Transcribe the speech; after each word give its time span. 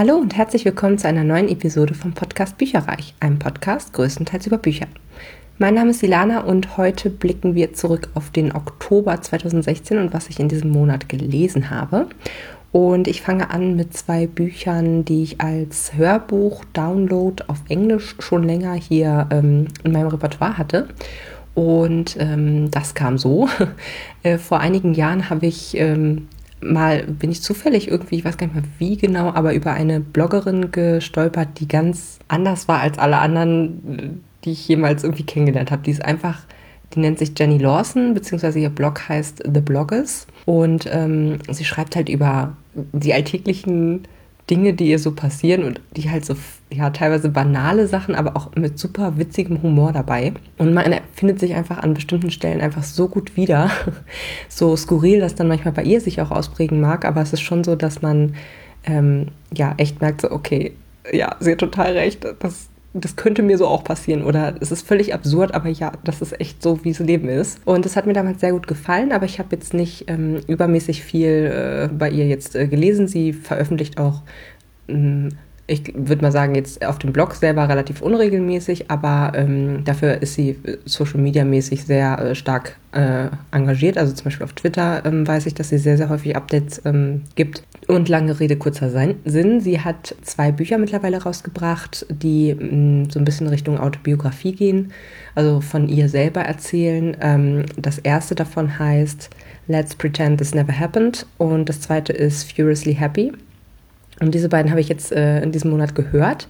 Hallo 0.00 0.16
und 0.16 0.34
herzlich 0.34 0.64
willkommen 0.64 0.96
zu 0.96 1.08
einer 1.08 1.24
neuen 1.24 1.50
Episode 1.50 1.92
vom 1.92 2.14
Podcast 2.14 2.56
Bücherreich, 2.56 3.14
einem 3.20 3.38
Podcast 3.38 3.92
größtenteils 3.92 4.46
über 4.46 4.56
Bücher. 4.56 4.86
Mein 5.58 5.74
Name 5.74 5.90
ist 5.90 6.02
Ilana 6.02 6.40
und 6.40 6.78
heute 6.78 7.10
blicken 7.10 7.54
wir 7.54 7.74
zurück 7.74 8.08
auf 8.14 8.30
den 8.30 8.50
Oktober 8.54 9.20
2016 9.20 9.98
und 9.98 10.14
was 10.14 10.30
ich 10.30 10.40
in 10.40 10.48
diesem 10.48 10.70
Monat 10.70 11.10
gelesen 11.10 11.68
habe. 11.68 12.06
Und 12.72 13.08
ich 13.08 13.20
fange 13.20 13.50
an 13.50 13.76
mit 13.76 13.94
zwei 13.94 14.26
Büchern, 14.26 15.04
die 15.04 15.22
ich 15.22 15.42
als 15.42 15.92
Hörbuch-Download 15.92 17.44
auf 17.48 17.58
Englisch 17.68 18.16
schon 18.20 18.44
länger 18.44 18.72
hier 18.72 19.26
ähm, 19.30 19.66
in 19.84 19.92
meinem 19.92 20.08
Repertoire 20.08 20.56
hatte. 20.56 20.88
Und 21.54 22.16
ähm, 22.18 22.70
das 22.70 22.94
kam 22.94 23.18
so. 23.18 23.50
äh, 24.22 24.38
vor 24.38 24.60
einigen 24.60 24.94
Jahren 24.94 25.28
habe 25.28 25.44
ich 25.44 25.76
ähm, 25.76 26.28
mal, 26.60 27.04
bin 27.04 27.30
ich 27.30 27.42
zufällig 27.42 27.88
irgendwie, 27.88 28.16
ich 28.16 28.24
weiß 28.24 28.36
gar 28.36 28.46
nicht 28.46 28.56
mehr 28.56 28.64
wie 28.78 28.96
genau, 28.96 29.32
aber 29.32 29.54
über 29.54 29.72
eine 29.72 30.00
Bloggerin 30.00 30.70
gestolpert, 30.70 31.60
die 31.60 31.68
ganz 31.68 32.18
anders 32.28 32.68
war 32.68 32.80
als 32.80 32.98
alle 32.98 33.18
anderen, 33.18 34.22
die 34.44 34.52
ich 34.52 34.68
jemals 34.68 35.04
irgendwie 35.04 35.24
kennengelernt 35.24 35.70
habe. 35.70 35.82
Die 35.82 35.90
ist 35.90 36.04
einfach 36.04 36.40
die 36.94 37.00
nennt 37.00 37.18
sich 37.18 37.32
Jenny 37.38 37.58
Lawson, 37.58 38.14
beziehungsweise 38.14 38.58
ihr 38.58 38.70
Blog 38.70 39.08
heißt 39.08 39.42
The 39.52 39.60
Bloggers. 39.60 40.26
Und 40.44 40.88
ähm, 40.90 41.38
sie 41.48 41.64
schreibt 41.64 41.94
halt 41.94 42.08
über 42.08 42.56
die 42.74 43.14
alltäglichen 43.14 44.08
Dinge, 44.48 44.74
die 44.74 44.90
ihr 44.90 44.98
so 44.98 45.12
passieren 45.12 45.62
und 45.62 45.80
die 45.92 46.10
halt 46.10 46.24
so, 46.24 46.34
ja, 46.72 46.90
teilweise 46.90 47.28
banale 47.28 47.86
Sachen, 47.88 48.14
aber 48.14 48.36
auch 48.36 48.54
mit 48.54 48.78
super 48.78 49.18
witzigem 49.18 49.62
Humor 49.62 49.92
dabei. 49.92 50.32
Und 50.56 50.72
man 50.72 50.94
findet 51.14 51.40
sich 51.40 51.54
einfach 51.54 51.78
an 51.78 51.94
bestimmten 51.94 52.30
Stellen 52.30 52.60
einfach 52.60 52.84
so 52.84 53.08
gut 53.08 53.36
wieder. 53.36 53.70
so 54.48 54.76
skurril, 54.76 55.20
dass 55.20 55.34
dann 55.34 55.48
manchmal 55.48 55.74
bei 55.74 55.82
ihr 55.82 56.00
sich 56.00 56.20
auch 56.20 56.30
ausprägen 56.30 56.80
mag, 56.80 57.04
aber 57.04 57.22
es 57.22 57.32
ist 57.32 57.40
schon 57.40 57.64
so, 57.64 57.74
dass 57.74 58.02
man 58.02 58.34
ähm, 58.84 59.28
ja 59.52 59.74
echt 59.78 60.00
merkt, 60.00 60.20
so, 60.20 60.30
okay, 60.30 60.72
ja, 61.12 61.34
sie 61.40 61.52
hat 61.52 61.58
total 61.58 61.92
recht. 61.92 62.24
Das, 62.38 62.68
das 62.92 63.16
könnte 63.16 63.42
mir 63.42 63.58
so 63.58 63.66
auch 63.66 63.82
passieren 63.82 64.22
oder 64.24 64.54
es 64.60 64.70
ist 64.70 64.86
völlig 64.86 65.12
absurd, 65.12 65.54
aber 65.54 65.68
ja, 65.68 65.92
das 66.04 66.22
ist 66.22 66.40
echt 66.40 66.62
so, 66.62 66.84
wie 66.84 66.90
es 66.90 67.00
Leben 67.00 67.28
ist. 67.28 67.60
Und 67.64 67.84
das 67.84 67.96
hat 67.96 68.06
mir 68.06 68.12
damals 68.12 68.40
sehr 68.40 68.52
gut 68.52 68.68
gefallen, 68.68 69.10
aber 69.10 69.24
ich 69.24 69.40
habe 69.40 69.48
jetzt 69.52 69.74
nicht 69.74 70.04
ähm, 70.08 70.40
übermäßig 70.46 71.02
viel 71.02 71.28
äh, 71.28 71.88
bei 71.92 72.10
ihr 72.10 72.26
jetzt 72.26 72.54
äh, 72.54 72.68
gelesen. 72.68 73.08
Sie 73.08 73.32
veröffentlicht 73.32 73.98
auch 73.98 74.22
ähm, 74.88 75.30
ich 75.70 75.92
würde 75.94 76.22
mal 76.22 76.32
sagen, 76.32 76.56
jetzt 76.56 76.84
auf 76.84 76.98
dem 76.98 77.12
Blog 77.12 77.34
selber 77.34 77.68
relativ 77.68 78.02
unregelmäßig, 78.02 78.90
aber 78.90 79.32
ähm, 79.36 79.84
dafür 79.84 80.20
ist 80.20 80.34
sie 80.34 80.50
äh, 80.64 80.78
Social 80.84 81.20
Media 81.20 81.44
mäßig 81.44 81.84
sehr 81.84 82.18
äh, 82.18 82.34
stark 82.34 82.76
äh, 82.90 83.28
engagiert. 83.52 83.96
Also 83.96 84.12
zum 84.12 84.24
Beispiel 84.24 84.44
auf 84.44 84.52
Twitter 84.52 85.04
ähm, 85.04 85.28
weiß 85.28 85.46
ich, 85.46 85.54
dass 85.54 85.68
sie 85.68 85.78
sehr, 85.78 85.96
sehr 85.96 86.08
häufig 86.08 86.34
Updates 86.34 86.82
ähm, 86.84 87.22
gibt. 87.36 87.62
Und 87.86 88.08
lange 88.08 88.40
Rede, 88.40 88.56
kurzer 88.56 88.90
Sinn. 88.90 89.60
Sie 89.60 89.80
hat 89.80 90.16
zwei 90.22 90.50
Bücher 90.50 90.76
mittlerweile 90.76 91.22
rausgebracht, 91.22 92.04
die 92.08 92.52
mh, 92.52 92.64
mm, 92.64 93.10
so 93.10 93.20
ein 93.20 93.24
bisschen 93.24 93.46
Richtung 93.46 93.78
Autobiografie 93.78 94.52
gehen, 94.52 94.92
also 95.36 95.60
von 95.60 95.88
ihr 95.88 96.08
selber 96.08 96.40
erzählen. 96.40 97.16
Ähm, 97.20 97.66
das 97.76 97.98
erste 97.98 98.34
davon 98.34 98.76
heißt 98.76 99.30
Let's 99.68 99.94
Pretend 99.94 100.38
This 100.38 100.52
Never 100.52 100.76
Happened 100.76 101.26
und 101.38 101.68
das 101.68 101.80
zweite 101.80 102.12
ist 102.12 102.52
Furiously 102.52 102.94
Happy. 102.94 103.32
Und 104.20 104.34
diese 104.34 104.50
beiden 104.50 104.70
habe 104.70 104.80
ich 104.80 104.88
jetzt 104.88 105.12
äh, 105.12 105.42
in 105.42 105.50
diesem 105.50 105.70
Monat 105.70 105.94
gehört. 105.94 106.46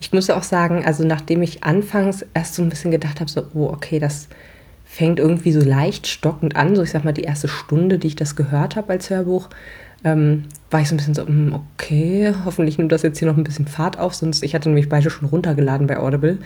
Ich 0.00 0.12
muss 0.12 0.28
auch 0.28 0.42
sagen, 0.42 0.84
also 0.84 1.04
nachdem 1.06 1.40
ich 1.42 1.62
anfangs 1.62 2.26
erst 2.34 2.54
so 2.54 2.62
ein 2.62 2.68
bisschen 2.68 2.90
gedacht 2.90 3.20
habe, 3.20 3.30
so, 3.30 3.44
oh, 3.54 3.68
okay, 3.68 4.00
das 4.00 4.28
fängt 4.84 5.20
irgendwie 5.20 5.52
so 5.52 5.60
leicht 5.60 6.06
stockend 6.06 6.56
an, 6.56 6.76
so 6.76 6.82
ich 6.82 6.90
sag 6.90 7.04
mal 7.04 7.12
die 7.12 7.22
erste 7.22 7.48
Stunde, 7.48 7.98
die 7.98 8.08
ich 8.08 8.16
das 8.16 8.36
gehört 8.36 8.76
habe 8.76 8.92
als 8.92 9.08
Hörbuch, 9.08 9.48
ähm, 10.04 10.44
war 10.70 10.80
ich 10.80 10.88
so 10.88 10.94
ein 10.94 10.98
bisschen 10.98 11.14
so, 11.14 11.26
hm, 11.26 11.54
okay, 11.54 12.34
hoffentlich 12.44 12.76
nimmt 12.76 12.92
das 12.92 13.02
jetzt 13.02 13.18
hier 13.18 13.28
noch 13.28 13.36
ein 13.36 13.44
bisschen 13.44 13.66
Fahrt 13.66 13.98
auf, 13.98 14.14
sonst 14.14 14.42
ich 14.42 14.54
hatte 14.54 14.68
nämlich 14.68 14.88
beide 14.88 15.08
schon 15.08 15.28
runtergeladen 15.28 15.86
bei 15.86 15.98
Audible 15.98 16.38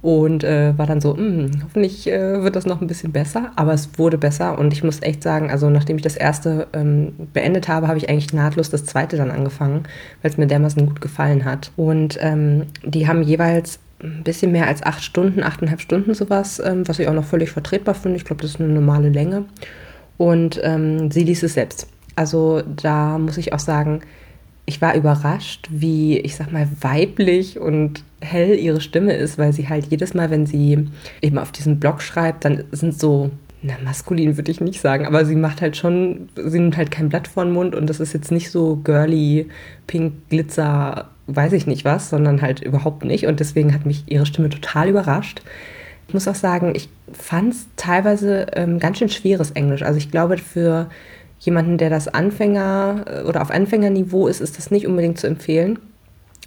und 0.00 0.44
äh, 0.44 0.76
war 0.78 0.86
dann 0.86 1.00
so, 1.00 1.14
mh, 1.14 1.18
hm, 1.18 1.50
hoffentlich 1.64 2.06
äh, 2.06 2.42
wird 2.42 2.56
das 2.56 2.66
noch 2.66 2.80
ein 2.80 2.86
bisschen 2.86 3.12
besser, 3.12 3.52
aber 3.56 3.72
es 3.72 3.90
wurde 3.98 4.18
besser 4.18 4.58
und 4.58 4.72
ich 4.72 4.84
muss 4.84 5.02
echt 5.02 5.22
sagen, 5.22 5.50
also 5.50 5.70
nachdem 5.70 5.96
ich 5.96 6.02
das 6.02 6.16
erste 6.16 6.68
ähm, 6.72 7.12
beendet 7.32 7.68
habe, 7.68 7.88
habe 7.88 7.98
ich 7.98 8.08
eigentlich 8.08 8.32
nahtlos 8.32 8.70
das 8.70 8.84
zweite 8.84 9.16
dann 9.16 9.30
angefangen, 9.30 9.84
weil 10.22 10.30
es 10.30 10.38
mir 10.38 10.46
dermaßen 10.46 10.86
gut 10.86 11.00
gefallen 11.00 11.44
hat. 11.44 11.72
Und 11.76 12.18
ähm, 12.20 12.66
die 12.84 13.08
haben 13.08 13.22
jeweils 13.22 13.80
ein 14.00 14.22
bisschen 14.22 14.52
mehr 14.52 14.68
als 14.68 14.82
acht 14.82 15.02
Stunden, 15.02 15.42
achteinhalb 15.42 15.80
Stunden 15.80 16.14
sowas, 16.14 16.62
ähm, 16.64 16.86
was 16.86 16.98
ich 16.98 17.08
auch 17.08 17.14
noch 17.14 17.24
völlig 17.24 17.50
vertretbar 17.50 17.94
finde. 17.94 18.16
Ich 18.16 18.24
glaube, 18.24 18.42
das 18.42 18.52
ist 18.52 18.60
eine 18.60 18.72
normale 18.72 19.08
Länge. 19.08 19.44
Und 20.16 20.60
ähm, 20.62 21.10
sie 21.10 21.24
liest 21.24 21.42
es 21.42 21.54
selbst. 21.54 21.88
Also 22.14 22.62
da 22.62 23.18
muss 23.18 23.36
ich 23.36 23.52
auch 23.52 23.58
sagen, 23.58 24.00
ich 24.68 24.82
war 24.82 24.94
überrascht, 24.94 25.66
wie, 25.70 26.18
ich 26.18 26.36
sag 26.36 26.52
mal, 26.52 26.68
weiblich 26.82 27.58
und 27.58 28.04
hell 28.20 28.54
ihre 28.54 28.82
Stimme 28.82 29.14
ist, 29.14 29.38
weil 29.38 29.54
sie 29.54 29.66
halt 29.70 29.86
jedes 29.86 30.12
Mal, 30.12 30.28
wenn 30.30 30.44
sie 30.44 30.86
eben 31.22 31.38
auf 31.38 31.52
diesem 31.52 31.80
Blog 31.80 32.02
schreibt, 32.02 32.44
dann 32.44 32.64
sind 32.70 33.00
so, 33.00 33.30
na, 33.62 33.72
maskulin 33.82 34.36
würde 34.36 34.50
ich 34.50 34.60
nicht 34.60 34.82
sagen, 34.82 35.06
aber 35.06 35.24
sie 35.24 35.36
macht 35.36 35.62
halt 35.62 35.78
schon, 35.78 36.28
sie 36.36 36.58
nimmt 36.58 36.76
halt 36.76 36.90
kein 36.90 37.08
Blatt 37.08 37.28
vor 37.28 37.44
den 37.44 37.54
Mund 37.54 37.74
und 37.74 37.88
das 37.88 37.98
ist 37.98 38.12
jetzt 38.12 38.30
nicht 38.30 38.50
so 38.50 38.76
girly, 38.76 39.48
pink, 39.86 40.28
glitzer, 40.28 41.08
weiß 41.28 41.54
ich 41.54 41.66
nicht 41.66 41.86
was, 41.86 42.10
sondern 42.10 42.42
halt 42.42 42.60
überhaupt 42.60 43.06
nicht 43.06 43.26
und 43.26 43.40
deswegen 43.40 43.72
hat 43.72 43.86
mich 43.86 44.04
ihre 44.06 44.26
Stimme 44.26 44.50
total 44.50 44.90
überrascht. 44.90 45.40
Ich 46.08 46.14
muss 46.14 46.28
auch 46.28 46.34
sagen, 46.34 46.74
ich 46.74 46.90
fand 47.10 47.54
es 47.54 47.66
teilweise 47.76 48.48
ähm, 48.52 48.78
ganz 48.80 48.98
schön 48.98 49.08
schweres 49.08 49.50
Englisch. 49.52 49.82
Also 49.82 49.96
ich 49.96 50.10
glaube, 50.10 50.36
für 50.36 50.90
jemanden, 51.38 51.78
der 51.78 51.90
das 51.90 52.08
Anfänger 52.08 53.04
äh, 53.06 53.22
oder 53.22 53.42
auf 53.42 53.50
Anfängerniveau 53.50 54.28
ist, 54.28 54.40
ist 54.40 54.58
das 54.58 54.70
nicht 54.70 54.86
unbedingt 54.86 55.18
zu 55.18 55.26
empfehlen. 55.26 55.78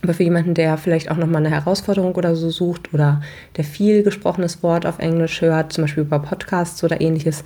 Aber 0.04 0.14
für 0.16 0.24
jemanden, 0.24 0.56
der 0.56 0.78
vielleicht 0.78 1.12
auch 1.12 1.18
nochmal 1.18 1.46
eine 1.46 1.54
Herausforderung 1.56 2.16
oder 2.16 2.36
so 2.36 2.50
sucht 2.50 2.92
oder 2.94 3.22
der 3.58 3.64
viel 3.64 4.02
gesprochenes 4.02 4.64
Wort 4.64 4.86
auf 4.88 4.98
Englisch 4.98 5.42
hört, 5.42 5.74
zum 5.74 5.84
Beispiel 5.84 6.04
über 6.04 6.20
Podcasts 6.20 6.84
oder 6.84 7.02
ähnliches, 7.02 7.44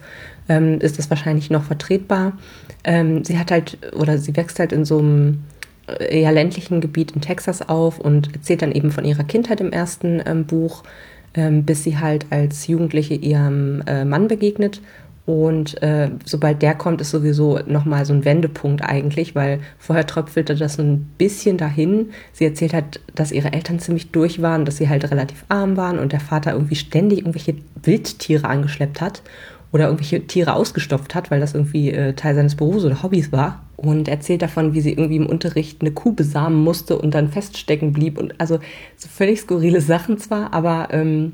ähm, 0.48 0.80
ist 0.80 0.98
das 0.98 1.10
wahrscheinlich 1.10 1.50
noch 1.50 1.64
vertretbar. 1.64 2.34
Ähm, 2.86 3.26
sie 3.26 3.38
hat 3.38 3.52
halt 3.52 3.78
oder 3.94 4.18
sie 4.18 4.36
wächst 4.38 4.60
halt 4.60 4.72
in 4.72 4.86
so 4.86 5.00
einem 5.00 5.44
äh, 5.88 6.22
eher 6.22 6.32
ländlichen 6.32 6.80
Gebiet 6.80 7.12
in 7.12 7.22
Texas 7.22 7.68
auf 7.68 8.00
und 8.00 8.34
erzählt 8.34 8.62
dann 8.62 8.72
eben 8.72 8.92
von 8.92 9.04
ihrer 9.04 9.26
Kindheit 9.26 9.60
im 9.60 9.74
ersten 9.74 10.22
ähm, 10.26 10.46
Buch, 10.46 10.84
ähm, 11.34 11.66
bis 11.66 11.84
sie 11.84 11.98
halt 11.98 12.28
als 12.30 12.68
Jugendliche 12.68 13.16
ihrem 13.16 13.84
äh, 13.86 14.06
Mann 14.06 14.30
begegnet 14.30 14.82
und 15.26 15.82
äh, 15.82 16.12
sobald 16.24 16.62
der 16.62 16.76
kommt, 16.76 17.02
ist 17.02 17.10
sowieso 17.10 17.60
nochmal 17.66 18.06
so 18.06 18.14
ein 18.14 18.26
Wendepunkt 18.26 18.84
eigentlich, 18.84 19.34
weil 19.34 19.60
vorher 19.80 20.06
tröpfelte 20.06 20.56
das 20.56 20.76
so 20.76 20.84
ein 20.84 21.10
bisschen 21.18 21.58
dahin. 21.58 22.12
Sie 22.32 22.46
erzählt 22.46 22.76
hat, 22.76 23.00
dass 23.16 23.32
ihre 23.32 23.52
Eltern 23.52 23.80
ziemlich 23.80 24.12
durch 24.12 24.44
waren, 24.44 24.66
dass 24.66 24.78
sie 24.78 24.88
halt 24.88 25.10
relativ 25.10 25.44
arm 25.50 25.78
waren 25.78 25.98
und 25.98 26.12
der 26.12 26.20
Vater 26.20 26.54
irgendwie 26.54 26.76
ständig 26.76 27.20
irgendwelche 27.20 27.56
Wildtiere 27.82 28.48
angeschleppt 28.48 29.02
hat 29.02 29.24
oder 29.72 29.86
irgendwelche 29.86 30.28
Tiere 30.28 30.54
ausgestopft 30.54 31.16
hat, 31.16 31.32
weil 31.32 31.40
das 31.40 31.56
irgendwie 31.56 31.92
äh, 31.92 32.14
Teil 32.14 32.36
seines 32.36 32.56
Berufs 32.56 32.86
oder 32.86 33.02
Hobbys 33.02 33.32
war. 33.32 33.64
Und 33.78 34.08
erzählt 34.08 34.42
davon, 34.44 34.74
wie 34.74 34.82
sie 34.82 34.92
irgendwie 34.92 35.18
im 35.18 35.26
Unterricht 35.26 35.82
eine 35.82 35.92
Kuh 35.92 36.14
besamen 36.14 36.64
musste 36.64 36.98
und 36.98 37.14
dann 37.14 37.30
feststecken 37.30 37.94
blieb. 37.94 38.18
Und 38.18 38.40
also 38.40 38.60
so 38.96 39.10
völlig 39.10 39.42
skurrile 39.42 39.82
Sachen 39.82 40.18
zwar, 40.18 40.54
aber 40.54 40.90
ähm, 40.92 41.34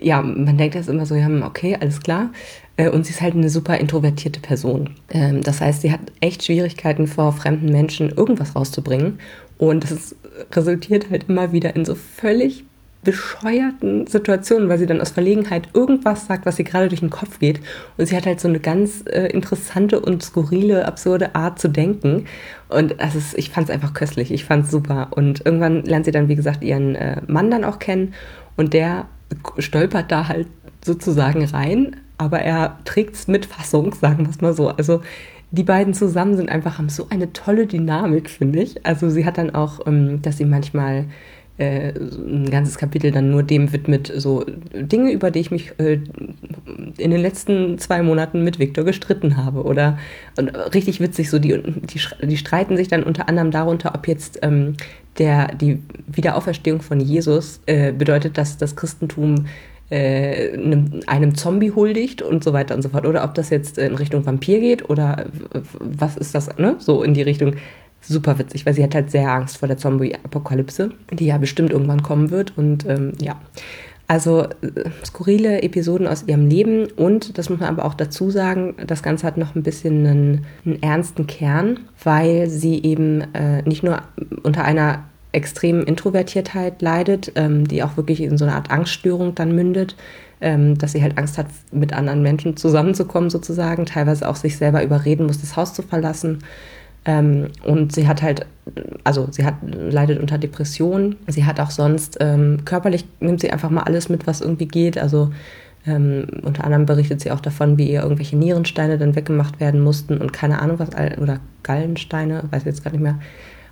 ja, 0.00 0.22
man 0.22 0.56
denkt 0.56 0.74
das 0.74 0.88
immer 0.88 1.06
so, 1.06 1.14
ja, 1.14 1.28
okay, 1.46 1.76
alles 1.78 2.00
klar. 2.00 2.30
Äh, 2.76 2.90
und 2.90 3.06
sie 3.06 3.12
ist 3.12 3.20
halt 3.20 3.34
eine 3.34 3.50
super 3.50 3.78
introvertierte 3.78 4.40
Person. 4.40 4.90
Ähm, 5.10 5.42
das 5.42 5.60
heißt, 5.60 5.82
sie 5.82 5.92
hat 5.92 6.00
echt 6.20 6.44
Schwierigkeiten 6.44 7.06
vor 7.06 7.32
fremden 7.32 7.70
Menschen 7.70 8.10
irgendwas 8.10 8.56
rauszubringen. 8.56 9.18
Und 9.58 9.84
es 9.84 10.16
resultiert 10.52 11.10
halt 11.10 11.26
immer 11.28 11.52
wieder 11.52 11.76
in 11.76 11.84
so 11.84 11.94
völlig 11.94 12.64
bescheuerten 13.04 14.06
Situationen, 14.06 14.68
weil 14.68 14.78
sie 14.78 14.86
dann 14.86 15.00
aus 15.00 15.10
Verlegenheit 15.10 15.68
irgendwas 15.74 16.26
sagt, 16.26 16.46
was 16.46 16.58
ihr 16.58 16.64
gerade 16.64 16.88
durch 16.88 17.00
den 17.00 17.10
Kopf 17.10 17.38
geht. 17.38 17.60
Und 17.96 18.06
sie 18.06 18.16
hat 18.16 18.26
halt 18.26 18.40
so 18.40 18.48
eine 18.48 18.58
ganz 18.58 19.04
äh, 19.06 19.26
interessante 19.26 20.00
und 20.00 20.22
skurrile, 20.22 20.86
absurde 20.86 21.34
Art 21.34 21.58
zu 21.58 21.68
denken. 21.68 22.24
Und 22.68 22.96
das 22.98 23.14
ist, 23.14 23.38
ich 23.38 23.50
fand 23.50 23.68
es 23.68 23.74
einfach 23.74 23.92
köstlich. 23.92 24.32
Ich 24.32 24.44
fand 24.44 24.64
es 24.64 24.70
super. 24.70 25.08
Und 25.10 25.44
irgendwann 25.44 25.84
lernt 25.84 26.06
sie 26.06 26.12
dann, 26.12 26.28
wie 26.28 26.34
gesagt, 26.34 26.64
ihren 26.64 26.94
äh, 26.96 27.20
Mann 27.26 27.50
dann 27.50 27.64
auch 27.64 27.78
kennen. 27.78 28.14
Und 28.56 28.72
der 28.72 29.06
stolpert 29.58 30.10
da 30.10 30.28
halt 30.28 30.48
sozusagen 30.84 31.44
rein, 31.44 31.96
aber 32.18 32.40
er 32.40 32.78
trägt 32.84 33.14
es 33.14 33.28
mit 33.28 33.46
Fassung, 33.46 33.94
sagen 33.94 34.24
wir 34.24 34.30
es 34.30 34.40
mal 34.40 34.52
so. 34.52 34.68
Also 34.68 35.02
die 35.50 35.62
beiden 35.62 35.94
zusammen 35.94 36.36
sind 36.36 36.48
einfach, 36.48 36.78
haben 36.78 36.88
so 36.88 37.06
eine 37.10 37.32
tolle 37.32 37.66
Dynamik, 37.66 38.28
finde 38.28 38.60
ich. 38.60 38.84
Also 38.84 39.08
sie 39.08 39.24
hat 39.24 39.38
dann 39.38 39.54
auch, 39.54 39.86
ähm, 39.86 40.20
dass 40.20 40.38
sie 40.38 40.44
manchmal 40.44 41.06
äh, 41.58 41.90
ein 41.90 42.50
ganzes 42.50 42.78
Kapitel 42.78 43.12
dann 43.12 43.30
nur 43.30 43.44
dem 43.44 43.72
widmet, 43.72 44.12
so 44.16 44.44
Dinge, 44.74 45.12
über 45.12 45.30
die 45.30 45.38
ich 45.38 45.52
mich 45.52 45.78
äh, 45.78 46.00
in 46.98 47.10
den 47.12 47.20
letzten 47.20 47.78
zwei 47.78 48.02
Monaten 48.02 48.42
mit 48.42 48.58
Viktor 48.58 48.84
gestritten 48.84 49.36
habe. 49.36 49.62
Oder 49.62 49.98
und 50.36 50.48
richtig 50.74 51.00
witzig, 51.00 51.30
so 51.30 51.38
die, 51.38 51.62
die, 51.62 52.00
die 52.26 52.36
streiten 52.36 52.76
sich 52.76 52.88
dann 52.88 53.04
unter 53.04 53.28
anderem 53.28 53.52
darunter, 53.52 53.94
ob 53.94 54.08
jetzt 54.08 54.40
ähm, 54.42 54.74
der, 55.18 55.54
die 55.54 55.80
Wiederauferstehung 56.08 56.82
von 56.82 56.98
Jesus 56.98 57.60
äh, 57.66 57.92
bedeutet, 57.92 58.36
dass 58.36 58.58
das 58.58 58.74
Christentum 58.74 59.46
äh, 59.94 60.52
einem, 60.54 61.00
einem, 61.06 61.34
Zombie 61.34 61.70
huldigt 61.70 62.20
und 62.20 62.42
so 62.42 62.52
weiter 62.52 62.74
und 62.74 62.82
so 62.82 62.88
fort. 62.88 63.06
Oder 63.06 63.24
ob 63.24 63.34
das 63.34 63.50
jetzt 63.50 63.78
in 63.78 63.94
Richtung 63.94 64.26
Vampir 64.26 64.60
geht 64.60 64.90
oder 64.90 65.26
was 65.78 66.16
ist 66.16 66.34
das, 66.34 66.56
ne? 66.58 66.76
So 66.78 67.02
in 67.02 67.14
die 67.14 67.22
Richtung 67.22 67.54
super 68.00 68.38
witzig, 68.38 68.66
weil 68.66 68.74
sie 68.74 68.82
hat 68.82 68.94
halt 68.94 69.10
sehr 69.10 69.30
Angst 69.30 69.58
vor 69.58 69.68
der 69.68 69.78
Zombie-Apokalypse, 69.78 70.90
die 71.12 71.26
ja 71.26 71.38
bestimmt 71.38 71.70
irgendwann 71.70 72.02
kommen 72.02 72.30
wird. 72.30 72.52
Und 72.58 72.86
ähm, 72.86 73.12
ja, 73.20 73.40
also 74.06 74.42
äh, 74.42 74.90
skurrile 75.04 75.62
Episoden 75.62 76.06
aus 76.06 76.24
ihrem 76.26 76.48
Leben 76.48 76.86
und, 76.96 77.38
das 77.38 77.48
muss 77.48 77.60
man 77.60 77.68
aber 77.68 77.84
auch 77.84 77.94
dazu 77.94 78.30
sagen, 78.30 78.74
das 78.86 79.02
Ganze 79.02 79.26
hat 79.26 79.36
noch 79.36 79.54
ein 79.54 79.62
bisschen 79.62 80.06
einen, 80.06 80.46
einen 80.66 80.82
ernsten 80.82 81.26
Kern, 81.26 81.80
weil 82.02 82.48
sie 82.48 82.82
eben 82.82 83.22
äh, 83.32 83.62
nicht 83.62 83.82
nur 83.82 84.02
unter 84.42 84.64
einer 84.64 85.04
extremen 85.34 85.84
Introvertiertheit 85.84 86.80
leidet, 86.82 87.32
ähm, 87.34 87.66
die 87.66 87.82
auch 87.82 87.96
wirklich 87.96 88.20
in 88.20 88.38
so 88.38 88.44
eine 88.44 88.54
Art 88.54 88.70
Angststörung 88.70 89.34
dann 89.34 89.54
mündet, 89.54 89.96
ähm, 90.40 90.76
dass 90.78 90.92
sie 90.92 91.02
halt 91.02 91.18
Angst 91.18 91.38
hat, 91.38 91.46
mit 91.72 91.92
anderen 91.92 92.22
Menschen 92.22 92.56
zusammenzukommen 92.56 93.30
sozusagen, 93.30 93.86
teilweise 93.86 94.28
auch 94.28 94.36
sich 94.36 94.56
selber 94.56 94.82
überreden 94.82 95.26
muss, 95.26 95.40
das 95.40 95.56
Haus 95.56 95.74
zu 95.74 95.82
verlassen. 95.82 96.38
Ähm, 97.04 97.48
und 97.64 97.92
sie 97.92 98.08
hat 98.08 98.22
halt, 98.22 98.46
also 99.04 99.28
sie 99.30 99.44
hat, 99.44 99.54
leidet 99.62 100.20
unter 100.20 100.38
Depressionen. 100.38 101.16
Sie 101.26 101.44
hat 101.44 101.60
auch 101.60 101.70
sonst, 101.70 102.16
ähm, 102.20 102.64
körperlich 102.64 103.04
nimmt 103.20 103.40
sie 103.40 103.50
einfach 103.50 103.70
mal 103.70 103.82
alles 103.82 104.08
mit, 104.08 104.26
was 104.26 104.40
irgendwie 104.40 104.68
geht. 104.68 104.96
Also 104.96 105.30
ähm, 105.86 106.26
unter 106.42 106.64
anderem 106.64 106.86
berichtet 106.86 107.20
sie 107.20 107.30
auch 107.30 107.40
davon, 107.40 107.76
wie 107.76 107.90
ihr 107.90 108.02
irgendwelche 108.02 108.36
Nierensteine 108.36 108.96
dann 108.96 109.16
weggemacht 109.16 109.60
werden 109.60 109.80
mussten 109.80 110.16
und 110.16 110.32
keine 110.32 110.62
Ahnung 110.62 110.78
was, 110.78 110.88
oder 111.18 111.40
Gallensteine, 111.62 112.44
weiß 112.50 112.64
jetzt 112.64 112.84
gar 112.84 112.90
nicht 112.90 113.02
mehr 113.02 113.18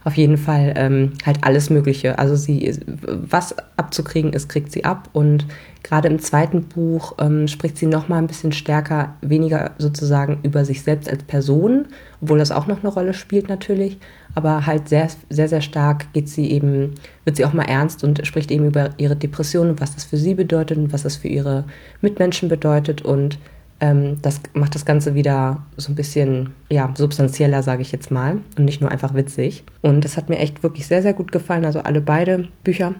auf 0.04 0.16
jeden 0.16 0.36
Fall 0.36 0.74
ähm, 0.76 1.12
halt 1.24 1.38
alles 1.42 1.70
Mögliche. 1.70 2.18
Also 2.18 2.34
sie, 2.34 2.78
was 3.06 3.54
abzukriegen 3.76 4.32
ist, 4.32 4.48
kriegt 4.48 4.72
sie 4.72 4.84
ab. 4.84 5.08
Und 5.12 5.46
gerade 5.82 6.08
im 6.08 6.18
zweiten 6.18 6.64
Buch 6.64 7.14
ähm, 7.18 7.46
spricht 7.48 7.78
sie 7.78 7.86
noch 7.86 8.08
mal 8.08 8.18
ein 8.18 8.26
bisschen 8.26 8.52
stärker, 8.52 9.14
weniger 9.20 9.72
sozusagen 9.78 10.40
über 10.42 10.64
sich 10.64 10.82
selbst 10.82 11.08
als 11.08 11.22
Person, 11.22 11.86
obwohl 12.20 12.38
das 12.38 12.50
auch 12.50 12.66
noch 12.66 12.80
eine 12.80 12.92
Rolle 12.92 13.14
spielt 13.14 13.48
natürlich. 13.48 13.98
Aber 14.34 14.66
halt 14.66 14.88
sehr, 14.88 15.08
sehr, 15.30 15.48
sehr 15.48 15.60
stark 15.60 16.12
geht 16.12 16.28
sie 16.28 16.50
eben, 16.50 16.94
wird 17.24 17.36
sie 17.36 17.44
auch 17.44 17.52
mal 17.52 17.64
ernst 17.64 18.02
und 18.02 18.26
spricht 18.26 18.50
eben 18.50 18.66
über 18.66 18.90
ihre 18.96 19.16
Depression 19.16 19.70
und 19.70 19.80
was 19.80 19.94
das 19.94 20.04
für 20.04 20.16
sie 20.16 20.34
bedeutet 20.34 20.78
und 20.78 20.92
was 20.92 21.02
das 21.02 21.16
für 21.16 21.28
ihre 21.28 21.64
Mitmenschen 22.00 22.48
bedeutet 22.48 23.02
und 23.02 23.38
ähm, 23.82 24.18
das 24.22 24.40
macht 24.54 24.76
das 24.76 24.86
Ganze 24.86 25.16
wieder 25.16 25.60
so 25.76 25.90
ein 25.90 25.96
bisschen 25.96 26.50
ja, 26.70 26.94
substanzieller, 26.96 27.64
sage 27.64 27.82
ich 27.82 27.90
jetzt 27.90 28.12
mal, 28.12 28.38
und 28.56 28.64
nicht 28.64 28.80
nur 28.80 28.92
einfach 28.92 29.12
witzig. 29.12 29.64
Und 29.82 30.04
das 30.04 30.16
hat 30.16 30.28
mir 30.28 30.38
echt 30.38 30.62
wirklich 30.62 30.86
sehr, 30.86 31.02
sehr 31.02 31.12
gut 31.12 31.32
gefallen, 31.32 31.64
also 31.64 31.80
alle 31.80 32.00
beide 32.00 32.48
Bücher. 32.62 32.94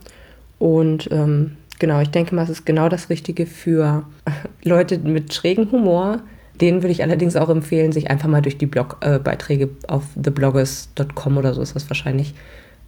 Und 0.58 1.08
ähm, 1.12 1.52
genau, 1.78 2.00
ich 2.00 2.10
denke 2.10 2.34
mal, 2.34 2.42
es 2.42 2.50
ist 2.50 2.66
genau 2.66 2.88
das 2.88 3.10
Richtige 3.10 3.46
für 3.46 4.02
Leute 4.64 4.98
mit 4.98 5.32
schrägem 5.32 5.70
Humor. 5.70 6.18
Denen 6.60 6.82
würde 6.82 6.92
ich 6.92 7.02
allerdings 7.02 7.36
auch 7.36 7.48
empfehlen, 7.48 7.92
sich 7.92 8.10
einfach 8.10 8.28
mal 8.28 8.42
durch 8.42 8.58
die 8.58 8.66
Blogbeiträge 8.66 9.64
äh, 9.64 9.88
auf 9.88 10.04
thebloggers.com 10.20 11.36
oder 11.36 11.54
so 11.54 11.62
ist 11.62 11.76
das 11.76 11.88
wahrscheinlich 11.88 12.34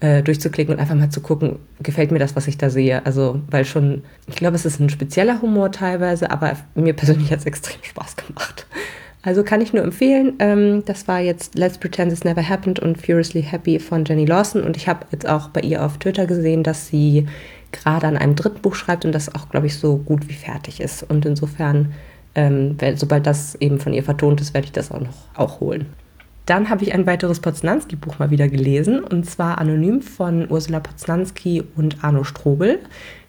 äh, 0.05 0.23
durchzuklicken 0.23 0.75
und 0.75 0.81
einfach 0.81 0.95
mal 0.95 1.09
zu 1.09 1.23
gucken, 1.23 1.57
gefällt 1.83 2.11
mir 2.11 2.19
das, 2.19 2.37
was 2.37 2.47
ich 2.47 2.59
da 2.59 2.69
sehe. 2.69 3.05
Also, 3.07 3.41
weil 3.51 3.65
schon, 3.65 4.03
ich 4.27 4.37
glaube, 4.37 4.55
es 4.55 4.67
ist 4.67 4.79
ein 4.79 4.91
spezieller 4.91 5.41
Humor 5.41 5.73
teilweise, 5.73 6.31
aber 6.31 6.59
mir 6.75 6.93
persönlich 6.93 7.33
hat 7.33 7.39
es 7.39 7.47
extrem 7.47 7.83
Spaß 7.83 8.17
gemacht. 8.17 8.67
Also 9.23 9.43
kann 9.43 9.63
ich 9.63 9.73
nur 9.73 9.83
empfehlen. 9.83 10.35
Ähm, 10.41 10.83
das 10.85 11.09
war 11.09 11.21
jetzt 11.21 11.55
Let's 11.55 11.79
Pretend 11.79 12.11
This 12.11 12.25
Never 12.25 12.47
Happened 12.47 12.81
und 12.81 13.01
Furiously 13.01 13.43
Happy 13.43 13.79
von 13.79 14.05
Jenny 14.05 14.27
Lawson. 14.27 14.63
Und 14.63 14.77
ich 14.77 14.87
habe 14.87 15.07
jetzt 15.11 15.27
auch 15.27 15.49
bei 15.49 15.63
ihr 15.63 15.83
auf 15.83 15.97
Twitter 15.97 16.27
gesehen, 16.27 16.63
dass 16.63 16.89
sie 16.89 17.27
gerade 17.73 18.07
an 18.07 18.19
einem 18.19 18.37
dritten 18.37 18.61
Buch 18.61 18.75
schreibt 18.75 19.07
und 19.07 19.13
das 19.13 19.35
auch, 19.35 19.49
glaube 19.49 19.69
ich, 19.69 19.79
so 19.79 19.97
gut 19.97 20.29
wie 20.29 20.35
fertig 20.35 20.81
ist. 20.81 21.03
Und 21.03 21.25
insofern, 21.25 21.95
ähm, 22.35 22.77
sobald 22.97 23.27
das 23.27 23.55
eben 23.55 23.81
von 23.81 23.95
ihr 23.95 24.05
vertont 24.05 24.43
ist, 24.43 24.53
werde 24.53 24.67
ich 24.67 24.73
das 24.73 24.91
auch 24.91 25.01
noch 25.01 25.17
auch 25.35 25.61
holen. 25.61 25.87
Dann 26.47 26.69
habe 26.69 26.85
ich 26.85 26.93
ein 26.93 27.07
weiteres 27.07 27.41
Poznanski-Buch 27.41 28.19
mal 28.19 28.31
wieder 28.31 28.49
gelesen, 28.49 29.03
und 29.03 29.25
zwar 29.25 29.59
Anonym 29.59 30.03
von 30.03 30.51
Ursula 30.51 30.81
Poznanski 30.81 31.63
und 31.75 32.05
Arno 32.05 32.23
Strobel. 32.23 32.81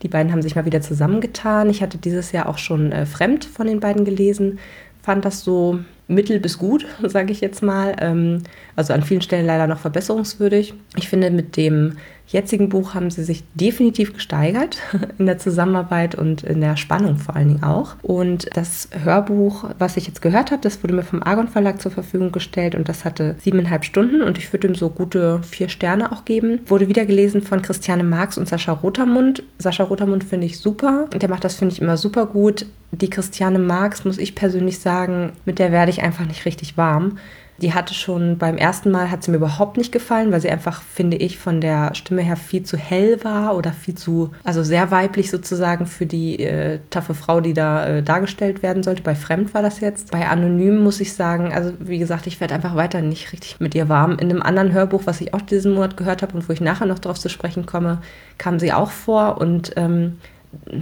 Die 0.01 0.09
beiden 0.09 0.31
haben 0.31 0.41
sich 0.41 0.55
mal 0.55 0.65
wieder 0.65 0.81
zusammengetan. 0.81 1.69
Ich 1.69 1.81
hatte 1.81 1.97
dieses 1.97 2.33
Jahr 2.33 2.49
auch 2.49 2.57
schon 2.57 2.91
äh, 2.91 3.05
Fremd 3.05 3.45
von 3.45 3.67
den 3.67 3.79
beiden 3.79 4.03
gelesen, 4.03 4.59
fand 5.01 5.23
das 5.23 5.41
so 5.41 5.79
mittel 6.07 6.39
bis 6.39 6.57
gut, 6.57 6.85
sage 7.03 7.31
ich 7.31 7.39
jetzt 7.39 7.63
mal. 7.63 7.95
Ähm, 7.99 8.43
also 8.75 8.93
an 8.93 9.03
vielen 9.03 9.21
Stellen 9.21 9.45
leider 9.45 9.67
noch 9.67 9.79
verbesserungswürdig. 9.79 10.73
Ich 10.97 11.07
finde, 11.07 11.31
mit 11.31 11.57
dem 11.57 11.97
jetzigen 12.27 12.69
Buch 12.69 12.93
haben 12.95 13.11
sie 13.11 13.23
sich 13.23 13.43
definitiv 13.53 14.13
gesteigert 14.13 14.79
in 15.17 15.27
der 15.27 15.37
Zusammenarbeit 15.37 16.15
und 16.15 16.43
in 16.43 16.59
der 16.59 16.75
Spannung 16.75 17.17
vor 17.17 17.35
allen 17.35 17.49
Dingen 17.49 17.63
auch. 17.63 17.95
Und 18.01 18.47
das 18.55 18.89
Hörbuch, 19.03 19.69
was 19.77 19.95
ich 19.95 20.07
jetzt 20.07 20.21
gehört 20.21 20.51
habe, 20.51 20.61
das 20.61 20.83
wurde 20.83 20.95
mir 20.95 21.03
vom 21.03 21.23
Argon 21.23 21.47
Verlag 21.47 21.81
zur 21.81 21.91
Verfügung 21.91 22.31
gestellt 22.31 22.75
und 22.75 22.89
das 22.89 23.05
hatte 23.05 23.35
siebeneinhalb 23.39 23.85
Stunden 23.85 24.21
und 24.21 24.37
ich 24.37 24.51
würde 24.51 24.67
ihm 24.67 24.75
so 24.75 24.89
gute 24.89 25.41
vier 25.43 25.69
Sterne 25.69 26.11
auch 26.11 26.25
geben. 26.25 26.59
Wurde 26.65 26.87
wieder 26.87 27.05
gelesen 27.05 27.41
von 27.41 27.61
Christiane 27.61 28.03
Marx 28.03 28.37
und 28.37 28.49
Sascha 28.49 28.73
Rotermund. 28.73 29.43
Sascha 29.59 29.83
Rotermund 29.83 30.23
finde 30.23 30.47
ich 30.47 30.59
super. 30.59 31.07
Der 31.13 31.29
macht 31.29 31.43
das, 31.43 31.55
finde 31.55 31.73
ich, 31.73 31.81
immer 31.81 31.97
super 31.97 32.25
gut. 32.25 32.65
Die 32.91 33.09
Christiane 33.09 33.59
Marx, 33.59 34.05
muss 34.05 34.17
ich 34.17 34.35
persönlich 34.35 34.79
sagen, 34.79 35.33
mit 35.45 35.59
der 35.59 35.71
werde 35.71 35.91
ich 35.91 36.01
einfach 36.01 36.25
nicht 36.25 36.45
richtig 36.45 36.77
warm. 36.77 37.17
Die 37.61 37.73
hatte 37.73 37.93
schon 37.93 38.37
beim 38.37 38.57
ersten 38.57 38.91
Mal, 38.91 39.09
hat 39.09 39.23
sie 39.23 39.31
mir 39.31 39.37
überhaupt 39.37 39.77
nicht 39.77 39.91
gefallen, 39.91 40.31
weil 40.31 40.41
sie 40.41 40.49
einfach, 40.49 40.81
finde 40.81 41.17
ich, 41.17 41.37
von 41.37 41.61
der 41.61 41.95
Stimme 41.95 42.21
her 42.21 42.35
viel 42.35 42.63
zu 42.63 42.77
hell 42.77 43.23
war 43.23 43.55
oder 43.55 43.71
viel 43.71 43.95
zu, 43.95 44.31
also 44.43 44.63
sehr 44.63 44.91
weiblich 44.91 45.31
sozusagen 45.31 45.85
für 45.85 46.05
die 46.05 46.39
äh, 46.39 46.79
taffe 46.89 47.13
Frau, 47.13 47.39
die 47.39 47.53
da 47.53 47.87
äh, 47.87 48.03
dargestellt 48.03 48.61
werden 48.61 48.83
sollte. 48.83 49.03
Bei 49.03 49.15
Fremd 49.15 49.53
war 49.53 49.61
das 49.61 49.79
jetzt. 49.79 50.11
Bei 50.11 50.27
Anonym 50.27 50.83
muss 50.83 50.99
ich 50.99 51.13
sagen, 51.13 51.53
also 51.53 51.71
wie 51.79 51.99
gesagt, 51.99 52.27
ich 52.27 52.41
werde 52.41 52.53
einfach 52.53 52.75
weiter 52.75 53.01
nicht 53.01 53.31
richtig 53.31 53.59
mit 53.59 53.73
ihr 53.73 53.87
warm. 53.87 54.13
In 54.13 54.29
einem 54.29 54.41
anderen 54.41 54.73
Hörbuch, 54.73 55.03
was 55.05 55.21
ich 55.21 55.33
auch 55.33 55.41
diesen 55.41 55.73
Monat 55.73 55.95
gehört 55.95 56.21
habe 56.21 56.33
und 56.33 56.49
wo 56.49 56.53
ich 56.53 56.61
nachher 56.61 56.85
noch 56.85 56.99
darauf 56.99 57.19
zu 57.19 57.29
sprechen 57.29 57.65
komme, 57.65 58.01
kam 58.37 58.59
sie 58.59 58.73
auch 58.73 58.91
vor 58.91 59.37
und 59.39 59.71
ähm, 59.77 60.17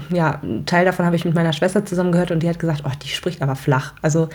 ja, 0.09 0.39
einen 0.41 0.65
Teil 0.65 0.85
davon 0.85 1.05
habe 1.05 1.15
ich 1.15 1.25
mit 1.25 1.33
meiner 1.33 1.53
Schwester 1.53 1.85
zusammen 1.85 2.11
gehört 2.11 2.31
und 2.31 2.41
die 2.43 2.49
hat 2.49 2.59
gesagt, 2.59 2.83
oh, 2.85 2.91
die 3.01 3.07
spricht 3.07 3.41
aber 3.41 3.55
flach. 3.55 3.93
Also 4.01 4.29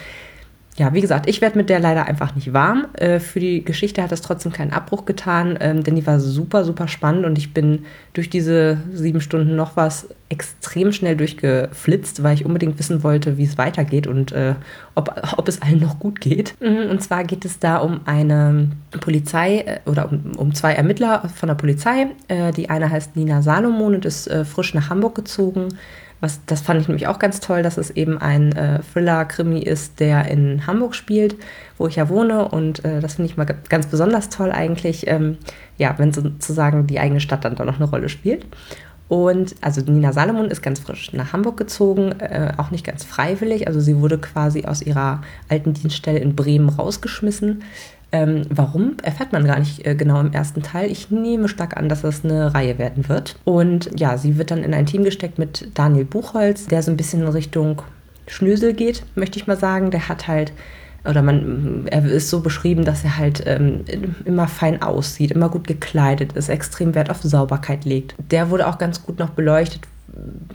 ja, 0.78 0.94
wie 0.94 1.00
gesagt, 1.00 1.28
ich 1.28 1.40
werde 1.40 1.58
mit 1.58 1.68
der 1.70 1.80
leider 1.80 2.06
einfach 2.06 2.34
nicht 2.36 2.52
warm. 2.52 2.86
Äh, 2.94 3.18
für 3.18 3.40
die 3.40 3.64
Geschichte 3.64 4.02
hat 4.02 4.12
das 4.12 4.20
trotzdem 4.20 4.52
keinen 4.52 4.72
Abbruch 4.72 5.04
getan, 5.04 5.58
ähm, 5.60 5.82
denn 5.82 5.96
die 5.96 6.06
war 6.06 6.20
super, 6.20 6.64
super 6.64 6.86
spannend 6.86 7.26
und 7.26 7.36
ich 7.36 7.52
bin 7.52 7.84
durch 8.12 8.30
diese 8.30 8.78
sieben 8.92 9.20
Stunden 9.20 9.56
noch 9.56 9.76
was 9.76 10.08
extrem 10.28 10.92
schnell 10.92 11.16
durchgeflitzt, 11.16 12.22
weil 12.22 12.34
ich 12.34 12.44
unbedingt 12.44 12.78
wissen 12.78 13.02
wollte, 13.02 13.38
wie 13.38 13.44
es 13.44 13.58
weitergeht 13.58 14.06
und 14.06 14.30
äh, 14.32 14.54
ob, 14.94 15.20
ob 15.36 15.48
es 15.48 15.62
allen 15.62 15.80
noch 15.80 15.98
gut 15.98 16.20
geht. 16.20 16.54
Mhm, 16.60 16.90
und 16.90 17.02
zwar 17.02 17.24
geht 17.24 17.44
es 17.44 17.58
da 17.58 17.78
um 17.78 18.00
eine 18.04 18.68
Polizei 19.00 19.58
äh, 19.60 19.80
oder 19.86 20.10
um, 20.12 20.32
um 20.36 20.54
zwei 20.54 20.74
Ermittler 20.74 21.28
von 21.34 21.48
der 21.48 21.56
Polizei. 21.56 22.08
Äh, 22.28 22.52
die 22.52 22.70
eine 22.70 22.90
heißt 22.90 23.16
Nina 23.16 23.42
Salomon 23.42 23.96
und 23.96 24.04
ist 24.04 24.28
äh, 24.28 24.44
frisch 24.44 24.74
nach 24.74 24.90
Hamburg 24.90 25.16
gezogen 25.16 25.68
was, 26.20 26.44
das 26.46 26.62
fand 26.62 26.80
ich 26.80 26.88
nämlich 26.88 27.06
auch 27.06 27.18
ganz 27.18 27.40
toll, 27.40 27.62
dass 27.62 27.76
es 27.76 27.90
eben 27.90 28.18
ein 28.18 28.52
äh, 28.52 28.80
Thriller-Krimi 28.92 29.60
ist, 29.60 30.00
der 30.00 30.26
in 30.28 30.66
Hamburg 30.66 30.94
spielt, 30.94 31.36
wo 31.76 31.86
ich 31.86 31.96
ja 31.96 32.08
wohne. 32.08 32.48
Und 32.48 32.84
äh, 32.84 33.00
das 33.00 33.14
finde 33.14 33.30
ich 33.30 33.36
mal 33.36 33.44
ganz 33.44 33.86
besonders 33.86 34.28
toll 34.28 34.50
eigentlich, 34.50 35.06
ähm, 35.06 35.38
ja, 35.76 35.94
wenn 35.98 36.12
sozusagen 36.12 36.86
die 36.86 36.98
eigene 36.98 37.20
Stadt 37.20 37.44
dann 37.44 37.54
da 37.54 37.64
noch 37.64 37.76
eine 37.76 37.88
Rolle 37.88 38.08
spielt. 38.08 38.46
Und 39.08 39.54
also 39.62 39.80
Nina 39.80 40.12
Salomon 40.12 40.50
ist 40.50 40.62
ganz 40.62 40.80
frisch 40.80 41.12
nach 41.14 41.32
Hamburg 41.32 41.56
gezogen, 41.56 42.12
äh, 42.20 42.52
auch 42.58 42.70
nicht 42.70 42.84
ganz 42.84 43.04
freiwillig. 43.04 43.66
Also 43.66 43.80
sie 43.80 44.00
wurde 44.00 44.18
quasi 44.18 44.64
aus 44.66 44.82
ihrer 44.82 45.22
alten 45.48 45.72
Dienststelle 45.72 46.18
in 46.18 46.36
Bremen 46.36 46.68
rausgeschmissen. 46.68 47.62
Ähm, 48.10 48.42
warum, 48.48 48.96
erfährt 49.02 49.32
man 49.32 49.44
gar 49.44 49.58
nicht 49.58 49.86
äh, 49.86 49.94
genau 49.94 50.20
im 50.20 50.32
ersten 50.32 50.62
Teil. 50.62 50.90
Ich 50.90 51.10
nehme 51.10 51.48
stark 51.48 51.76
an, 51.76 51.90
dass 51.90 52.04
es 52.04 52.24
eine 52.24 52.54
Reihe 52.54 52.78
werden 52.78 53.08
wird. 53.08 53.36
Und 53.44 53.90
ja, 54.00 54.16
sie 54.16 54.38
wird 54.38 54.50
dann 54.50 54.64
in 54.64 54.72
ein 54.72 54.86
Team 54.86 55.04
gesteckt 55.04 55.38
mit 55.38 55.68
Daniel 55.74 56.06
Buchholz, 56.06 56.66
der 56.66 56.82
so 56.82 56.90
ein 56.90 56.96
bisschen 56.96 57.22
in 57.22 57.28
Richtung 57.28 57.82
Schnösel 58.26 58.72
geht, 58.72 59.04
möchte 59.14 59.38
ich 59.38 59.46
mal 59.46 59.58
sagen. 59.58 59.90
Der 59.90 60.08
hat 60.08 60.26
halt 60.26 60.52
oder 61.04 61.22
man, 61.22 61.86
er 61.86 62.04
ist 62.04 62.28
so 62.28 62.40
beschrieben, 62.40 62.84
dass 62.84 63.04
er 63.04 63.16
halt 63.18 63.42
ähm, 63.46 63.84
immer 64.24 64.48
fein 64.48 64.82
aussieht, 64.82 65.30
immer 65.30 65.48
gut 65.48 65.66
gekleidet 65.66 66.32
ist, 66.32 66.48
extrem 66.48 66.94
Wert 66.94 67.10
auf 67.10 67.22
Sauberkeit 67.22 67.84
legt. 67.84 68.14
Der 68.30 68.50
wurde 68.50 68.66
auch 68.66 68.78
ganz 68.78 69.02
gut 69.02 69.18
noch 69.18 69.30
beleuchtet, 69.30 69.82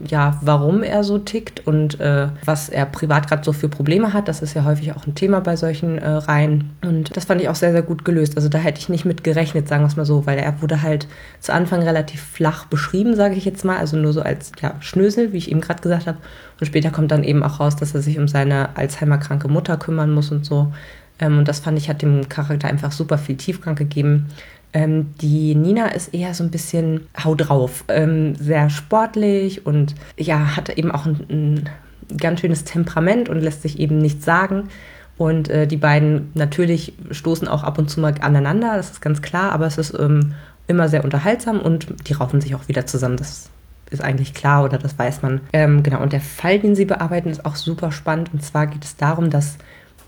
ja, 0.07 0.37
warum 0.41 0.83
er 0.83 1.03
so 1.03 1.19
tickt 1.19 1.65
und 1.65 1.99
äh, 1.99 2.27
was 2.43 2.69
er 2.69 2.85
privat 2.85 3.27
gerade 3.27 3.43
so 3.43 3.53
für 3.53 3.69
Probleme 3.69 4.11
hat. 4.11 4.27
Das 4.27 4.41
ist 4.41 4.53
ja 4.53 4.65
häufig 4.65 4.91
auch 4.93 5.07
ein 5.07 5.15
Thema 5.15 5.39
bei 5.39 5.55
solchen 5.55 5.97
äh, 5.97 6.09
Reihen. 6.09 6.71
Und 6.83 7.15
das 7.15 7.25
fand 7.25 7.41
ich 7.41 7.49
auch 7.49 7.55
sehr, 7.55 7.71
sehr 7.71 7.83
gut 7.83 8.03
gelöst. 8.03 8.35
Also 8.35 8.49
da 8.49 8.57
hätte 8.57 8.79
ich 8.79 8.89
nicht 8.89 9.05
mit 9.05 9.23
gerechnet, 9.23 9.67
sagen 9.67 9.83
wir 9.83 9.87
es 9.87 9.95
mal 9.95 10.05
so, 10.05 10.25
weil 10.25 10.39
er 10.39 10.61
wurde 10.61 10.81
halt 10.81 11.07
zu 11.39 11.53
Anfang 11.53 11.83
relativ 11.83 12.21
flach 12.21 12.65
beschrieben, 12.65 13.15
sage 13.15 13.35
ich 13.35 13.45
jetzt 13.45 13.63
mal. 13.63 13.77
Also 13.77 13.95
nur 13.95 14.11
so 14.11 14.21
als 14.21 14.51
ja, 14.61 14.75
Schnösel, 14.79 15.31
wie 15.33 15.37
ich 15.37 15.51
eben 15.51 15.61
gerade 15.61 15.81
gesagt 15.81 16.07
habe. 16.07 16.17
Und 16.59 16.65
später 16.65 16.89
kommt 16.89 17.11
dann 17.11 17.23
eben 17.23 17.43
auch 17.43 17.59
raus, 17.59 17.75
dass 17.75 17.95
er 17.95 18.01
sich 18.01 18.19
um 18.19 18.27
seine 18.27 18.75
Alzheimer-kranke 18.75 19.47
Mutter 19.47 19.77
kümmern 19.77 20.11
muss 20.11 20.31
und 20.31 20.45
so. 20.45 20.73
Ähm, 21.19 21.37
und 21.37 21.47
das 21.47 21.59
fand 21.59 21.77
ich, 21.77 21.89
hat 21.89 22.01
dem 22.01 22.27
Charakter 22.27 22.67
einfach 22.67 22.91
super 22.91 23.17
viel 23.17 23.37
Tiefgang 23.37 23.75
gegeben. 23.75 24.27
Ähm, 24.73 25.13
die 25.21 25.55
Nina 25.55 25.87
ist 25.87 26.13
eher 26.13 26.33
so 26.33 26.43
ein 26.43 26.51
bisschen 26.51 27.07
hau 27.23 27.35
drauf, 27.35 27.85
ähm, 27.87 28.35
sehr 28.35 28.69
sportlich 28.69 29.65
und 29.65 29.95
ja, 30.17 30.55
hat 30.55 30.69
eben 30.69 30.91
auch 30.91 31.05
ein, 31.05 31.25
ein 31.29 31.69
ganz 32.17 32.41
schönes 32.41 32.63
Temperament 32.63 33.29
und 33.29 33.39
lässt 33.39 33.61
sich 33.61 33.79
eben 33.79 33.99
nichts 33.99 34.25
sagen. 34.25 34.69
Und 35.17 35.47
äh, 35.49 35.67
die 35.67 35.77
beiden 35.77 36.31
natürlich 36.33 36.93
stoßen 37.11 37.47
auch 37.47 37.63
ab 37.63 37.77
und 37.77 37.89
zu 37.89 37.99
mal 37.99 38.15
aneinander, 38.21 38.75
das 38.75 38.91
ist 38.91 39.01
ganz 39.01 39.21
klar, 39.21 39.51
aber 39.51 39.67
es 39.67 39.77
ist 39.77 39.97
ähm, 39.97 40.33
immer 40.67 40.89
sehr 40.89 41.03
unterhaltsam 41.03 41.59
und 41.59 41.87
die 42.07 42.13
raufen 42.13 42.41
sich 42.41 42.55
auch 42.55 42.67
wieder 42.67 42.85
zusammen. 42.87 43.17
Das 43.17 43.49
ist 43.91 44.01
eigentlich 44.01 44.33
klar 44.33 44.63
oder 44.63 44.79
das 44.79 44.97
weiß 44.97 45.21
man. 45.21 45.41
Ähm, 45.53 45.83
genau, 45.83 46.01
und 46.01 46.13
der 46.13 46.21
Fall, 46.21 46.59
den 46.59 46.75
sie 46.75 46.85
bearbeiten, 46.85 47.29
ist 47.29 47.45
auch 47.45 47.55
super 47.55 47.91
spannend. 47.91 48.31
Und 48.33 48.43
zwar 48.43 48.65
geht 48.67 48.83
es 48.83 48.95
darum, 48.95 49.29
dass 49.29 49.57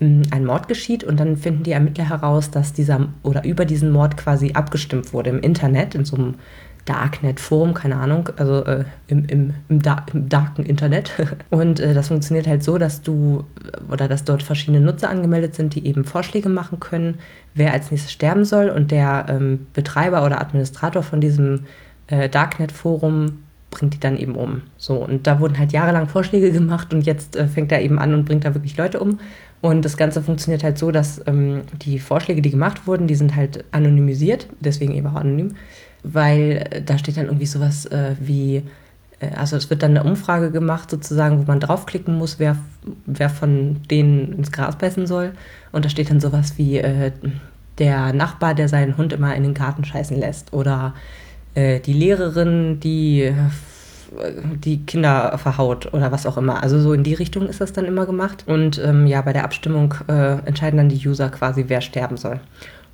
ein 0.00 0.44
Mord 0.44 0.68
geschieht 0.68 1.04
und 1.04 1.18
dann 1.18 1.36
finden 1.36 1.62
die 1.62 1.72
Ermittler 1.72 2.08
heraus, 2.08 2.50
dass 2.50 2.72
dieser 2.72 3.08
oder 3.22 3.44
über 3.44 3.64
diesen 3.64 3.90
Mord 3.90 4.16
quasi 4.16 4.52
abgestimmt 4.52 5.12
wurde 5.12 5.30
im 5.30 5.40
Internet, 5.40 5.94
in 5.94 6.04
so 6.04 6.16
einem 6.16 6.34
Darknet-Forum, 6.86 7.74
keine 7.74 7.96
Ahnung, 7.96 8.28
also 8.36 8.64
äh, 8.64 8.84
im, 9.08 9.24
im, 9.26 9.54
im, 9.68 9.82
Dar 9.82 10.06
im, 10.12 10.28
darken 10.28 10.64
Internet. 10.64 11.12
Und 11.50 11.80
äh, 11.80 11.94
das 11.94 12.08
funktioniert 12.08 12.46
halt 12.46 12.62
so, 12.62 12.78
dass 12.78 13.02
du 13.02 13.44
oder 13.90 14.08
dass 14.08 14.24
dort 14.24 14.42
verschiedene 14.42 14.80
Nutzer 14.80 15.10
angemeldet 15.10 15.54
sind, 15.54 15.74
die 15.74 15.86
eben 15.86 16.04
Vorschläge 16.04 16.48
machen 16.48 16.78
können, 16.78 17.18
wer 17.54 17.72
als 17.72 17.90
nächstes 17.90 18.12
sterben 18.12 18.44
soll. 18.44 18.68
Und 18.70 18.92
der 18.92 19.26
ähm, 19.28 19.66
Betreiber 19.74 20.24
oder 20.24 20.40
Administrator 20.40 21.02
von 21.02 21.20
diesem 21.20 21.64
äh, 22.06 22.28
Darknet-Forum 22.28 23.42
bringt 23.70 23.94
die 23.94 24.00
dann 24.00 24.16
eben 24.16 24.36
um. 24.36 24.62
So, 24.78 24.94
und 24.94 25.26
da 25.26 25.40
wurden 25.40 25.58
halt 25.58 25.72
jahrelang 25.72 26.08
Vorschläge 26.08 26.52
gemacht 26.52 26.94
und 26.94 27.04
jetzt 27.04 27.36
äh, 27.36 27.48
fängt 27.48 27.72
er 27.72 27.82
eben 27.82 27.98
an 27.98 28.14
und 28.14 28.24
bringt 28.24 28.44
da 28.44 28.54
wirklich 28.54 28.76
Leute 28.76 29.00
um. 29.00 29.18
Und 29.62 29.84
das 29.84 29.96
Ganze 29.96 30.22
funktioniert 30.22 30.62
halt 30.62 30.78
so, 30.78 30.90
dass 30.90 31.22
ähm, 31.26 31.62
die 31.82 31.98
Vorschläge, 31.98 32.42
die 32.42 32.50
gemacht 32.50 32.86
wurden, 32.86 33.06
die 33.06 33.14
sind 33.14 33.34
halt 33.34 33.64
anonymisiert, 33.72 34.48
deswegen 34.60 34.94
eben 34.94 35.06
auch 35.06 35.14
anonym 35.14 35.54
weil 36.12 36.66
äh, 36.70 36.82
da 36.82 36.98
steht 36.98 37.16
dann 37.16 37.26
irgendwie 37.26 37.46
sowas 37.46 37.86
äh, 37.86 38.14
wie, 38.20 38.62
äh, 39.20 39.30
also 39.36 39.56
es 39.56 39.70
wird 39.70 39.82
dann 39.82 39.96
eine 39.96 40.04
Umfrage 40.04 40.50
gemacht 40.50 40.90
sozusagen, 40.90 41.38
wo 41.38 41.42
man 41.42 41.60
draufklicken 41.60 42.16
muss, 42.16 42.38
wer, 42.38 42.56
wer 43.06 43.30
von 43.30 43.82
denen 43.90 44.32
ins 44.32 44.52
Gras 44.52 44.76
beißen 44.76 45.06
soll. 45.06 45.32
Und 45.72 45.84
da 45.84 45.88
steht 45.88 46.10
dann 46.10 46.20
sowas 46.20 46.54
wie 46.56 46.78
äh, 46.78 47.12
der 47.78 48.12
Nachbar, 48.12 48.54
der 48.54 48.68
seinen 48.68 48.96
Hund 48.96 49.12
immer 49.12 49.34
in 49.34 49.42
den 49.42 49.54
Garten 49.54 49.84
scheißen 49.84 50.18
lässt 50.18 50.52
oder 50.52 50.94
äh, 51.54 51.80
die 51.80 51.92
Lehrerin, 51.92 52.80
die 52.80 53.32
die 54.64 54.84
Kinder 54.84 55.38
verhaut 55.38 55.92
oder 55.92 56.12
was 56.12 56.26
auch 56.26 56.36
immer. 56.36 56.62
Also 56.62 56.80
so 56.80 56.92
in 56.92 57.02
die 57.02 57.14
Richtung 57.14 57.48
ist 57.48 57.60
das 57.60 57.72
dann 57.72 57.84
immer 57.84 58.06
gemacht. 58.06 58.44
Und 58.46 58.80
ähm, 58.84 59.06
ja, 59.06 59.22
bei 59.22 59.32
der 59.32 59.44
Abstimmung 59.44 59.94
äh, 60.08 60.38
entscheiden 60.46 60.76
dann 60.76 60.88
die 60.88 61.08
User 61.08 61.28
quasi, 61.28 61.64
wer 61.68 61.80
sterben 61.80 62.16
soll. 62.16 62.40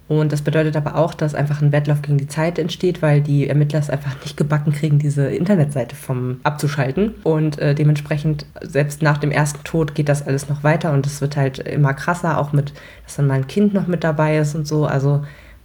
Und 0.08 0.32
das 0.32 0.42
bedeutet 0.42 0.76
aber 0.76 0.96
auch, 0.96 1.14
dass 1.14 1.34
einfach 1.34 1.62
ein 1.62 1.72
Wettlauf 1.72 2.02
gegen 2.02 2.18
die 2.18 2.26
Zeit 2.26 2.58
entsteht, 2.58 3.00
weil 3.00 3.20
die 3.20 3.48
Ermittler 3.48 3.78
es 3.78 3.88
einfach 3.88 4.14
nicht 4.22 4.36
gebacken 4.36 4.72
kriegen, 4.72 4.98
diese 4.98 5.26
Internetseite 5.26 5.96
vom 5.96 6.40
abzuschalten. 6.42 7.14
Und 7.22 7.58
äh, 7.58 7.74
dementsprechend, 7.74 8.44
selbst 8.60 9.00
nach 9.00 9.18
dem 9.18 9.30
ersten 9.30 9.64
Tod 9.64 9.94
geht 9.94 10.08
das 10.08 10.26
alles 10.26 10.48
noch 10.48 10.64
weiter 10.64 10.92
und 10.92 11.06
es 11.06 11.20
wird 11.20 11.36
halt 11.36 11.60
immer 11.60 11.94
krasser, 11.94 12.38
auch 12.38 12.52
mit, 12.52 12.72
dass 13.04 13.16
dann 13.16 13.26
mal 13.26 13.34
ein 13.34 13.46
Kind 13.46 13.72
noch 13.72 13.86
mit 13.86 14.04
dabei 14.04 14.36
ist 14.38 14.54
und 14.54 14.66
so. 14.66 14.84
Also 14.84 15.22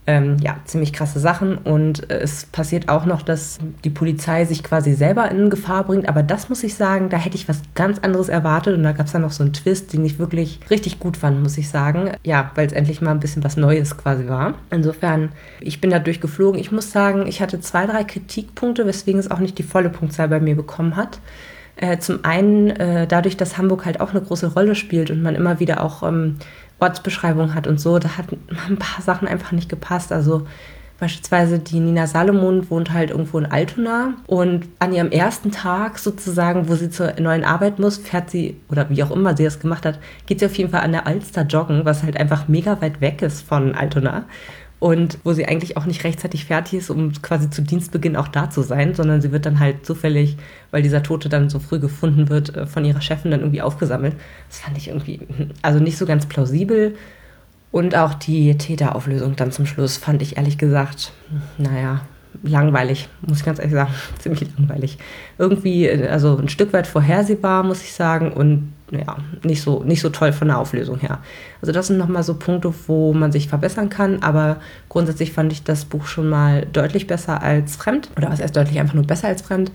ähm, 0.08 0.38
ja, 0.42 0.56
ziemlich 0.64 0.94
krasse 0.94 1.20
Sachen. 1.20 1.58
Und 1.58 2.10
äh, 2.10 2.20
es 2.20 2.46
passiert 2.46 2.88
auch 2.88 3.06
noch, 3.06 3.22
dass 3.22 3.60
die 3.84 3.90
Polizei 3.90 4.46
sich 4.46 4.64
quasi 4.64 4.94
selber 4.94 5.30
in 5.30 5.50
Gefahr 5.50 5.84
bringt. 5.84 6.08
Aber 6.08 6.24
das 6.24 6.48
muss 6.48 6.64
ich 6.64 6.76
sagen, 6.76 7.10
da 7.10 7.18
hätte 7.18 7.36
ich 7.36 7.50
was 7.50 7.62
ganz 7.76 8.00
anderes 8.00 8.30
erwartet. 8.30 8.78
Und 8.78 8.84
da 8.84 8.94
gab 8.94 9.08
es 9.08 9.12
dann 9.12 9.22
noch 9.22 9.34
so 9.34 9.44
einen 9.44 9.54
Twist, 9.54 9.92
den 9.92 10.06
ich 10.06 10.18
wirklich 10.18 10.62
richtig 10.70 11.00
gut 11.00 11.18
fand, 11.18 11.44
muss 11.44 11.58
ich 11.58 11.70
sagen. 11.70 12.12
Ja, 12.24 12.52
weil 12.56 12.68
es 12.68 12.74
endlich 12.74 13.02
mal 13.02 13.12
ein 13.12 13.20
bisschen 13.20 13.44
was 13.44 13.58
Neues 13.58 13.98
quasi 13.98 14.28
war. 14.28 14.54
Insofern, 14.72 15.34
ich 15.60 15.82
bin 15.82 15.90
da 15.90 16.00
durchgeflogen. 16.00 16.60
Ich 16.60 16.72
muss 16.72 16.92
sagen, 16.92 17.28
ich 17.28 17.42
hatte 17.42 17.60
zwei, 17.60 17.86
drei 17.86 18.06
Kritikpunkte, 18.06 18.88
weswegen 18.88 19.20
es 19.20 19.30
auch 19.30 19.40
nicht 19.40 19.58
die 19.58 19.64
volle 19.64 19.90
Punktzahl 19.90 20.30
bei 20.30 20.40
mir 20.40 20.56
bekommen 20.56 20.96
hat. 20.96 21.20
Äh, 21.76 22.00
zum 22.00 22.26
einen 22.26 22.72
äh, 22.72 23.06
dadurch, 23.06 23.38
dass 23.38 23.58
Hamburg 23.58 23.86
halt 23.86 24.02
auch 24.02 24.10
eine 24.10 24.22
große 24.22 24.54
Rolle 24.54 24.74
spielt 24.74 25.12
und 25.12 25.22
man 25.22 25.36
immer 25.36 25.60
wieder 25.60 25.84
auch 25.84 26.02
ähm, 26.02 26.38
Ortsbeschreibung 26.80 27.56
hat 27.56 27.68
und 27.68 27.80
so, 27.80 28.00
da 28.00 28.18
hat 28.18 28.28
ein 28.70 28.78
paar 28.78 29.02
Sachen 29.02 29.28
einfach 29.28 29.52
nicht 29.52 29.70
gepasst. 29.70 30.12
Also 30.12 30.48
beispielsweise 31.00 31.60
die 31.60 31.80
Nina 31.80 32.08
Salomon 32.08 32.70
wohnt 32.70 32.92
halt 32.92 33.12
irgendwo 33.12 33.38
in 33.38 33.46
Altona 33.46 34.14
und 34.26 34.68
an 34.80 34.94
ihrem 34.94 35.12
ersten 35.12 35.52
Tag 35.52 36.00
sozusagen, 36.00 36.70
wo 36.70 36.76
sie 36.76 36.90
zur 36.90 37.14
neuen 37.20 37.44
Arbeit 37.44 37.80
muss, 37.80 37.98
fährt 37.98 38.30
sie, 38.30 38.58
oder 38.70 38.90
wie 38.90 39.04
auch 39.04 39.12
immer 39.12 39.38
sie 39.38 39.44
das 39.44 39.60
gemacht 39.60 39.86
hat, 39.86 40.00
geht 40.26 40.40
sie 40.40 40.46
auf 40.46 40.58
jeden 40.58 40.72
Fall 40.72 40.82
an 40.82 40.92
der 40.92 41.08
Alster 41.08 41.44
joggen, 41.44 41.86
was 41.86 42.04
halt 42.04 42.18
einfach 42.18 42.48
mega 42.48 42.82
weit 42.82 43.02
weg 43.02 43.22
ist 43.22 43.42
von 43.42 43.76
Altona 43.76 44.26
und 44.80 45.18
wo 45.24 45.34
sie 45.34 45.48
eigentlich 45.48 45.76
auch 45.76 45.86
nicht 45.86 46.04
rechtzeitig 46.04 46.46
fertig 46.46 46.80
ist, 46.80 46.90
um 46.90 47.12
quasi 47.22 47.50
zu 47.50 47.64
Dienstbeginn 47.64 48.16
auch 48.16 48.28
da 48.28 48.50
zu 48.50 48.62
sein, 48.62 48.94
sondern 48.94 49.22
sie 49.22 49.32
wird 49.32 49.46
dann 49.46 49.60
halt 49.60 49.86
zufällig, 49.86 50.38
weil 50.70 50.84
dieser 50.84 51.02
Tote 51.02 51.30
dann 51.30 51.50
so 51.50 51.60
früh 51.60 51.80
gefunden 51.80 52.30
wird, 52.30 52.56
äh, 52.56 52.68
von 52.68 52.86
ihrer 52.86 53.02
Chefin 53.02 53.32
dann 53.32 53.40
irgendwie 53.40 53.62
aufgesammelt. 53.62 54.14
Das 54.50 54.60
fand 54.60 54.78
ich 54.78 54.90
irgendwie, 54.90 55.22
also 55.64 55.80
nicht 55.80 55.98
so 55.98 56.06
ganz 56.06 56.28
plausibel. 56.28 56.96
Und 57.72 57.96
auch 57.96 58.14
die 58.14 58.58
Täterauflösung 58.58 59.36
dann 59.36 59.52
zum 59.52 59.66
Schluss 59.66 59.98
fand 59.98 60.22
ich 60.22 60.38
ehrlich 60.38 60.58
gesagt, 60.58 61.12
naja, 61.58 62.02
langweilig, 62.44 63.10
muss 63.28 63.40
ich 63.40 63.46
ganz 63.46 63.60
ehrlich 63.60 63.74
sagen, 63.74 63.94
ziemlich 64.20 64.46
langweilig. 64.58 65.00
Irgendwie, 65.40 65.88
äh, 65.88 66.08
also 66.08 66.38
ein 66.38 66.50
Stück 66.50 66.72
weit 66.72 66.86
vorhersehbar, 66.86 67.64
muss 67.64 67.82
ich 67.82 67.94
sagen, 67.94 68.32
und 68.32 68.74
ja, 68.92 69.18
nicht 69.44 69.62
so, 69.62 69.84
nicht 69.84 70.02
so 70.02 70.10
toll 70.10 70.32
von 70.32 70.48
der 70.48 70.58
Auflösung 70.58 71.00
her. 71.00 71.20
Also 71.62 71.72
das 71.72 71.88
sind 71.88 71.98
nochmal 71.98 72.24
so 72.24 72.36
Punkte, 72.36 72.74
wo 72.88 73.14
man 73.14 73.32
sich 73.32 73.50
verbessern 73.50 73.90
kann, 73.90 74.24
aber 74.24 74.58
grundsätzlich 74.90 75.34
fand 75.34 75.52
ich 75.52 75.64
das 75.64 75.86
Buch 75.86 76.06
schon 76.06 76.30
mal 76.30 76.66
deutlich 76.66 77.08
besser 77.08 77.42
als 77.42 77.76
Fremd 77.76 78.10
oder 78.16 78.30
was 78.30 78.40
erst 78.40 78.56
deutlich 78.56 78.80
einfach 78.80 78.94
nur 78.94 79.06
besser 79.06 79.28
als 79.28 79.42
Fremd 79.42 79.72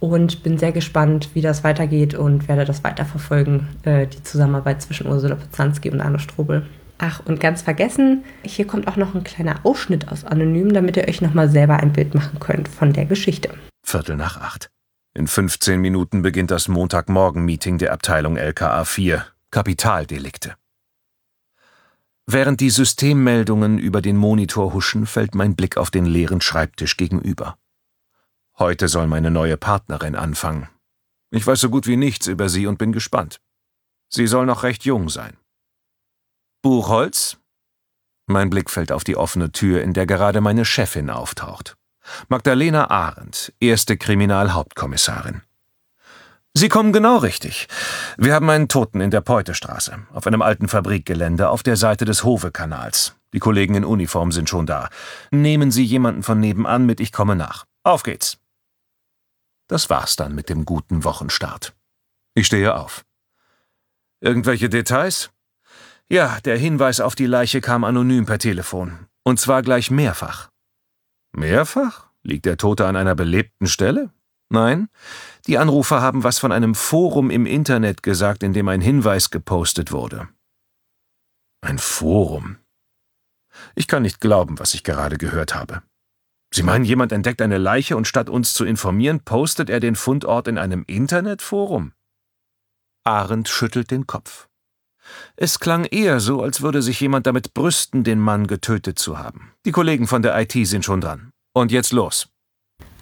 und 0.00 0.42
bin 0.42 0.58
sehr 0.58 0.72
gespannt, 0.72 1.30
wie 1.34 1.42
das 1.42 1.62
weitergeht 1.62 2.14
und 2.14 2.48
werde 2.48 2.64
das 2.64 2.82
weiterverfolgen, 2.82 3.68
äh, 3.84 4.06
die 4.06 4.22
Zusammenarbeit 4.22 4.82
zwischen 4.82 5.06
Ursula 5.06 5.36
Pozanski 5.36 5.90
und 5.90 6.00
Arno 6.00 6.18
Strobel. 6.18 6.66
Ach, 6.98 7.22
und 7.24 7.40
ganz 7.40 7.62
vergessen, 7.62 8.24
hier 8.42 8.66
kommt 8.66 8.86
auch 8.86 8.96
noch 8.96 9.14
ein 9.14 9.24
kleiner 9.24 9.56
Ausschnitt 9.62 10.08
aus 10.08 10.24
Anonym, 10.24 10.74
damit 10.74 10.98
ihr 10.98 11.08
euch 11.08 11.22
nochmal 11.22 11.48
selber 11.48 11.78
ein 11.78 11.92
Bild 11.92 12.14
machen 12.14 12.38
könnt 12.40 12.68
von 12.68 12.92
der 12.92 13.06
Geschichte. 13.06 13.50
Viertel 13.82 14.16
nach 14.16 14.38
acht. 14.38 14.70
In 15.12 15.26
15 15.26 15.80
Minuten 15.80 16.22
beginnt 16.22 16.52
das 16.52 16.68
Montagmorgen-Meeting 16.68 17.78
der 17.78 17.92
Abteilung 17.92 18.36
LKA 18.36 18.84
4, 18.84 19.26
Kapitaldelikte. 19.50 20.54
Während 22.26 22.60
die 22.60 22.70
Systemmeldungen 22.70 23.78
über 23.78 24.02
den 24.02 24.16
Monitor 24.16 24.72
huschen, 24.72 25.06
fällt 25.06 25.34
mein 25.34 25.56
Blick 25.56 25.76
auf 25.76 25.90
den 25.90 26.04
leeren 26.04 26.40
Schreibtisch 26.40 26.96
gegenüber. 26.96 27.58
Heute 28.56 28.86
soll 28.86 29.08
meine 29.08 29.32
neue 29.32 29.56
Partnerin 29.56 30.14
anfangen. 30.14 30.68
Ich 31.32 31.44
weiß 31.44 31.58
so 31.58 31.70
gut 31.70 31.88
wie 31.88 31.96
nichts 31.96 32.28
über 32.28 32.48
sie 32.48 32.68
und 32.68 32.78
bin 32.78 32.92
gespannt. 32.92 33.40
Sie 34.08 34.28
soll 34.28 34.46
noch 34.46 34.62
recht 34.62 34.84
jung 34.84 35.08
sein. 35.08 35.36
Buchholz? 36.62 37.36
Mein 38.26 38.48
Blick 38.48 38.70
fällt 38.70 38.92
auf 38.92 39.02
die 39.02 39.16
offene 39.16 39.50
Tür, 39.50 39.82
in 39.82 39.92
der 39.92 40.06
gerade 40.06 40.40
meine 40.40 40.64
Chefin 40.64 41.10
auftaucht. 41.10 41.76
Magdalena 42.28 42.90
Arendt, 42.90 43.52
erste 43.60 43.96
Kriminalhauptkommissarin. 43.96 45.42
Sie 46.52 46.68
kommen 46.68 46.92
genau 46.92 47.18
richtig. 47.18 47.68
Wir 48.16 48.34
haben 48.34 48.50
einen 48.50 48.68
Toten 48.68 49.00
in 49.00 49.12
der 49.12 49.20
Peutestraße, 49.20 50.00
auf 50.12 50.26
einem 50.26 50.42
alten 50.42 50.66
Fabrikgelände 50.66 51.48
auf 51.48 51.62
der 51.62 51.76
Seite 51.76 52.04
des 52.04 52.24
Hovekanals. 52.24 53.14
Die 53.32 53.38
Kollegen 53.38 53.76
in 53.76 53.84
Uniform 53.84 54.32
sind 54.32 54.48
schon 54.48 54.66
da. 54.66 54.88
Nehmen 55.30 55.70
Sie 55.70 55.84
jemanden 55.84 56.24
von 56.24 56.40
nebenan 56.40 56.86
mit, 56.86 56.98
ich 56.98 57.12
komme 57.12 57.36
nach. 57.36 57.66
Auf 57.84 58.02
geht's. 58.02 58.38
Das 59.68 59.88
war's 59.88 60.16
dann 60.16 60.34
mit 60.34 60.48
dem 60.48 60.64
guten 60.64 61.04
Wochenstart. 61.04 61.72
Ich 62.34 62.46
stehe 62.46 62.74
auf. 62.74 63.04
Irgendwelche 64.20 64.68
Details? 64.68 65.30
Ja, 66.08 66.40
der 66.40 66.58
Hinweis 66.58 67.00
auf 67.00 67.14
die 67.14 67.26
Leiche 67.26 67.60
kam 67.60 67.84
anonym 67.84 68.26
per 68.26 68.38
Telefon. 68.38 69.06
Und 69.22 69.38
zwar 69.38 69.62
gleich 69.62 69.92
mehrfach. 69.92 70.49
Mehrfach? 71.32 72.08
Liegt 72.22 72.44
der 72.44 72.56
Tote 72.56 72.86
an 72.86 72.96
einer 72.96 73.14
belebten 73.14 73.66
Stelle? 73.66 74.10
Nein, 74.50 74.88
die 75.46 75.58
Anrufer 75.58 76.00
haben 76.00 76.24
was 76.24 76.38
von 76.38 76.50
einem 76.50 76.74
Forum 76.74 77.30
im 77.30 77.46
Internet 77.46 78.02
gesagt, 78.02 78.42
in 78.42 78.52
dem 78.52 78.68
ein 78.68 78.80
Hinweis 78.80 79.30
gepostet 79.30 79.92
wurde. 79.92 80.28
Ein 81.60 81.78
Forum. 81.78 82.58
Ich 83.74 83.86
kann 83.86 84.02
nicht 84.02 84.20
glauben, 84.20 84.58
was 84.58 84.74
ich 84.74 84.82
gerade 84.82 85.18
gehört 85.18 85.54
habe. 85.54 85.82
Sie 86.52 86.64
meinen, 86.64 86.84
jemand 86.84 87.12
entdeckt 87.12 87.40
eine 87.42 87.58
Leiche 87.58 87.96
und 87.96 88.08
statt 88.08 88.28
uns 88.28 88.54
zu 88.54 88.64
informieren, 88.64 89.20
postet 89.20 89.70
er 89.70 89.78
den 89.78 89.94
Fundort 89.94 90.48
in 90.48 90.58
einem 90.58 90.84
Internetforum? 90.86 91.92
Arendt 93.04 93.48
schüttelt 93.48 93.92
den 93.92 94.08
Kopf. 94.08 94.49
Es 95.36 95.58
klang 95.58 95.84
eher 95.84 96.20
so, 96.20 96.42
als 96.42 96.60
würde 96.60 96.82
sich 96.82 97.00
jemand 97.00 97.26
damit 97.26 97.54
brüsten, 97.54 98.04
den 98.04 98.18
Mann 98.18 98.46
getötet 98.46 98.98
zu 98.98 99.18
haben. 99.18 99.52
Die 99.64 99.72
Kollegen 99.72 100.06
von 100.06 100.22
der 100.22 100.38
IT 100.40 100.52
sind 100.66 100.84
schon 100.84 101.00
dran. 101.00 101.30
Und 101.52 101.72
jetzt 101.72 101.92
los. 101.92 102.28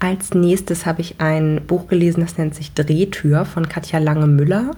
Als 0.01 0.33
nächstes 0.33 0.87
habe 0.87 1.01
ich 1.01 1.21
ein 1.21 1.67
Buch 1.67 1.89
gelesen, 1.89 2.21
das 2.21 2.39
nennt 2.39 2.55
sich 2.55 2.73
Drehtür 2.73 3.45
von 3.45 3.69
Katja 3.69 3.99
Lange-Müller. 3.99 4.71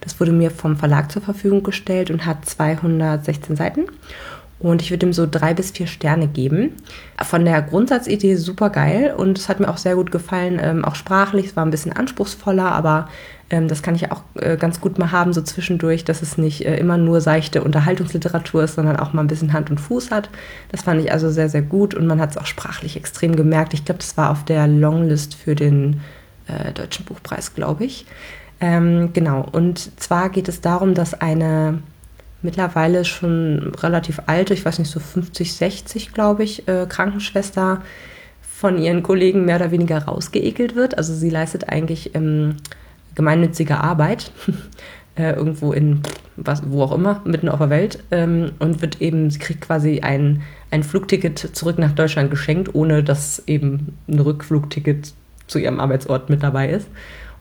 Das 0.00 0.20
wurde 0.20 0.30
mir 0.30 0.52
vom 0.52 0.76
Verlag 0.76 1.10
zur 1.10 1.20
Verfügung 1.20 1.64
gestellt 1.64 2.10
und 2.12 2.24
hat 2.24 2.44
216 2.44 3.56
Seiten. 3.56 3.86
Und 4.60 4.82
ich 4.82 4.90
würde 4.90 5.06
ihm 5.06 5.12
so 5.12 5.26
drei 5.30 5.54
bis 5.54 5.70
vier 5.70 5.86
Sterne 5.86 6.26
geben. 6.26 6.72
Von 7.22 7.44
der 7.44 7.62
Grundsatzidee 7.62 8.34
super 8.34 8.70
geil 8.70 9.14
und 9.16 9.38
es 9.38 9.48
hat 9.48 9.60
mir 9.60 9.68
auch 9.68 9.76
sehr 9.76 9.94
gut 9.94 10.10
gefallen, 10.10 10.58
ähm, 10.60 10.84
auch 10.84 10.96
sprachlich. 10.96 11.46
Es 11.46 11.56
war 11.56 11.64
ein 11.64 11.70
bisschen 11.70 11.92
anspruchsvoller, 11.92 12.72
aber 12.72 13.08
ähm, 13.50 13.68
das 13.68 13.82
kann 13.82 13.94
ich 13.94 14.10
auch 14.10 14.22
äh, 14.34 14.56
ganz 14.56 14.80
gut 14.80 14.98
mal 14.98 15.12
haben, 15.12 15.32
so 15.32 15.40
zwischendurch, 15.42 16.04
dass 16.04 16.22
es 16.22 16.38
nicht 16.38 16.66
äh, 16.66 16.76
immer 16.76 16.98
nur 16.98 17.20
seichte 17.20 17.62
Unterhaltungsliteratur 17.62 18.64
ist, 18.64 18.74
sondern 18.74 18.96
auch 18.96 19.12
mal 19.12 19.22
ein 19.22 19.28
bisschen 19.28 19.52
Hand 19.52 19.70
und 19.70 19.78
Fuß 19.78 20.10
hat. 20.10 20.28
Das 20.70 20.82
fand 20.82 21.00
ich 21.00 21.12
also 21.12 21.30
sehr, 21.30 21.48
sehr 21.48 21.62
gut 21.62 21.94
und 21.94 22.06
man 22.06 22.20
hat 22.20 22.30
es 22.30 22.36
auch 22.36 22.46
sprachlich 22.46 22.96
extrem 22.96 23.36
gemerkt. 23.36 23.74
Ich 23.74 23.84
glaube, 23.84 24.00
das 24.00 24.16
war 24.16 24.30
auf 24.30 24.44
der 24.44 24.66
Longlist 24.66 25.34
für 25.34 25.54
den 25.54 26.00
äh, 26.48 26.72
Deutschen 26.72 27.04
Buchpreis, 27.04 27.54
glaube 27.54 27.84
ich. 27.84 28.06
Ähm, 28.60 29.12
genau, 29.12 29.46
und 29.52 30.00
zwar 30.00 30.30
geht 30.30 30.48
es 30.48 30.60
darum, 30.60 30.94
dass 30.94 31.14
eine 31.14 31.78
mittlerweile 32.42 33.04
schon 33.04 33.72
relativ 33.80 34.20
alte, 34.26 34.54
ich 34.54 34.64
weiß 34.64 34.78
nicht, 34.78 34.90
so 34.90 35.00
50, 35.00 35.54
60, 35.54 36.12
glaube 36.12 36.44
ich, 36.44 36.68
äh, 36.68 36.86
Krankenschwester 36.88 37.82
von 38.40 38.78
ihren 38.78 39.02
Kollegen 39.02 39.44
mehr 39.44 39.56
oder 39.56 39.70
weniger 39.70 40.04
rausgeekelt 40.04 40.74
wird. 40.74 40.96
Also 40.98 41.14
sie 41.14 41.30
leistet 41.30 41.68
eigentlich 41.68 42.14
ähm, 42.14 42.56
gemeinnützige 43.14 43.78
Arbeit. 43.78 44.32
äh, 45.18 45.32
irgendwo 45.32 45.72
in 45.72 46.02
was, 46.36 46.62
wo 46.70 46.82
auch 46.82 46.92
immer, 46.92 47.20
mitten 47.24 47.48
auf 47.48 47.58
der 47.58 47.70
Welt, 47.70 47.98
ähm, 48.12 48.52
und 48.60 48.80
wird 48.80 49.02
eben, 49.02 49.30
sie 49.30 49.40
kriegt 49.40 49.60
quasi 49.60 50.00
ein, 50.00 50.42
ein 50.70 50.84
Flugticket 50.84 51.38
zurück 51.38 51.78
nach 51.78 51.92
Deutschland 51.92 52.30
geschenkt, 52.30 52.74
ohne 52.74 53.02
dass 53.02 53.42
eben 53.46 53.98
ein 54.06 54.20
Rückflugticket 54.20 55.12
zu 55.48 55.58
ihrem 55.58 55.80
Arbeitsort 55.80 56.30
mit 56.30 56.42
dabei 56.42 56.70
ist. 56.70 56.88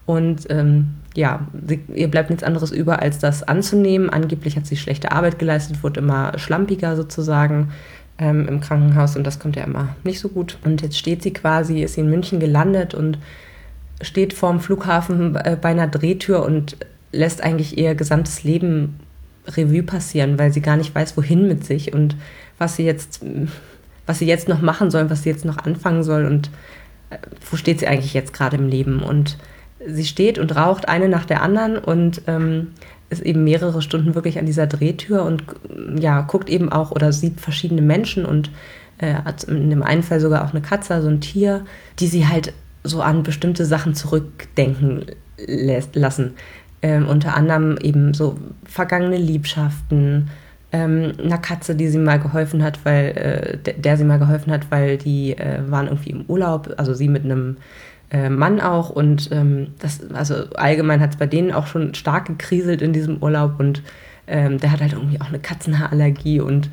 Und 0.08 0.48
ähm, 0.50 0.96
ja, 1.18 1.48
sie, 1.66 1.80
ihr 1.96 2.10
bleibt 2.10 2.30
nichts 2.30 2.44
anderes 2.44 2.72
über, 2.72 3.02
als 3.02 3.18
das 3.18 3.42
anzunehmen. 3.42 4.12
Angeblich 4.12 4.56
hat 4.56 4.68
sie 4.68 4.78
schlechte 4.78 5.12
Arbeit 5.12 5.40
geleistet, 5.40 5.82
wurde 5.82 6.00
immer 6.00 6.38
schlampiger 6.38 6.96
sozusagen 6.96 7.72
ähm, 8.20 8.48
im 8.48 8.62
Krankenhaus 8.62 9.16
und 9.18 9.26
das 9.26 9.40
kommt 9.40 9.56
ja 9.56 9.64
immer 9.64 9.96
nicht 10.04 10.20
so 10.20 10.30
gut. 10.30 10.60
Und 10.64 10.84
jetzt 10.84 10.96
steht 10.96 11.24
sie 11.24 11.34
quasi, 11.34 11.82
ist 11.82 11.96
sie 11.96 12.02
in 12.02 12.12
München 12.12 12.40
gelandet 12.40 12.94
und 12.94 13.18
steht 14.00 14.34
vorm 14.34 14.60
Flughafen 14.60 15.36
äh, 15.38 15.58
bei 15.60 15.70
einer 15.70 15.88
Drehtür 15.88 16.46
und 16.46 16.78
lässt 17.12 17.42
eigentlich 17.42 17.80
ihr 17.80 17.96
gesamtes 17.96 18.44
Leben 18.44 19.00
Revue 19.48 19.82
passieren, 19.82 20.38
weil 20.38 20.54
sie 20.54 20.62
gar 20.62 20.78
nicht 20.78 20.94
weiß, 20.94 21.18
wohin 21.18 21.48
mit 21.48 21.66
sich 21.66 21.94
und 21.94 22.16
was 22.60 22.76
sie 22.76 22.84
jetzt, 22.84 23.26
was 24.06 24.20
sie 24.20 24.28
jetzt 24.28 24.48
noch 24.48 24.62
machen 24.62 24.92
soll, 24.92 25.10
was 25.10 25.24
sie 25.24 25.32
jetzt 25.32 25.46
noch 25.46 25.58
anfangen 25.58 26.04
soll 26.04 26.26
und 26.26 26.52
äh, 27.10 27.18
wo 27.50 27.58
steht 27.58 27.80
sie 27.80 27.88
eigentlich 27.88 28.14
jetzt 28.14 28.34
gerade 28.34 28.58
im 28.58 28.68
Leben 28.68 29.02
und 29.02 29.40
sie 29.88 30.06
steht 30.06 30.40
und 30.40 30.56
raucht 30.56 30.88
eine 30.88 31.10
nach 31.10 31.26
der 31.26 31.42
anderen 31.42 31.78
und 31.78 32.22
ähm, 32.28 32.68
ist 33.10 33.22
eben 33.22 33.44
mehrere 33.44 33.82
Stunden 33.82 34.16
wirklich 34.16 34.38
an 34.38 34.46
dieser 34.46 34.68
Drehtür 34.68 35.24
und 35.24 35.44
ja, 35.98 36.22
guckt 36.22 36.50
eben 36.50 36.72
auch 36.72 36.92
oder 36.92 37.14
sieht 37.14 37.40
verschiedene 37.40 37.82
Menschen 37.82 38.26
und 38.26 38.52
äh, 38.98 39.14
hat 39.14 39.46
in 39.46 39.70
dem 39.70 39.84
einen 39.84 40.04
Fall 40.04 40.20
sogar 40.20 40.46
auch 40.46 40.52
eine 40.52 40.62
Katze, 40.62 40.94
also 40.94 41.08
ein 41.08 41.22
Tier, 41.22 41.66
die 42.00 42.08
sie 42.08 42.28
halt 42.28 42.54
so 42.84 43.02
an 43.02 43.24
bestimmte 43.24 43.66
Sachen 43.66 43.96
zurückdenken 43.96 45.06
lässt, 45.38 45.96
lassen. 45.96 46.34
Ähm, 46.82 47.08
unter 47.08 47.36
anderem 47.36 47.78
eben 47.82 48.14
so 48.14 48.38
vergangene 48.66 49.18
Liebschaften, 49.18 50.30
ähm, 50.72 51.14
einer 51.24 51.38
Katze, 51.38 51.76
die 51.76 51.88
sie 51.88 51.98
mal 51.98 52.20
geholfen 52.20 52.62
hat, 52.62 52.80
weil 52.84 53.58
äh, 53.66 53.74
der, 53.74 53.98
sie 53.98 54.04
mal 54.04 54.20
geholfen 54.20 54.52
hat, 54.52 54.70
weil 54.70 54.98
die 54.98 55.38
äh, 55.38 55.60
waren 55.70 55.88
irgendwie 55.88 56.12
im 56.12 56.26
Urlaub, 56.28 56.74
also 56.78 56.94
sie 56.94 57.08
mit 57.08 57.24
einem 57.24 57.58
äh, 58.12 58.30
Mann 58.30 58.60
auch 58.62 58.90
und 58.90 59.30
ähm, 59.32 59.68
das, 59.80 60.00
also 60.14 60.36
allgemein 60.56 61.02
hat 61.02 61.12
es 61.12 61.18
bei 61.18 61.28
denen 61.28 61.52
auch 61.52 61.68
schon 61.68 61.94
stark 61.94 62.26
gekriselt 62.26 62.82
in 62.82 62.94
diesem 62.94 63.22
Urlaub 63.22 63.60
und 63.60 63.84
ähm, 64.28 64.60
der 64.60 64.72
hat 64.72 64.82
halt 64.82 64.94
irgendwie 64.94 65.20
auch 65.22 65.28
eine 65.28 65.40
Katzenhaarallergie 65.40 66.40
und 66.40 66.70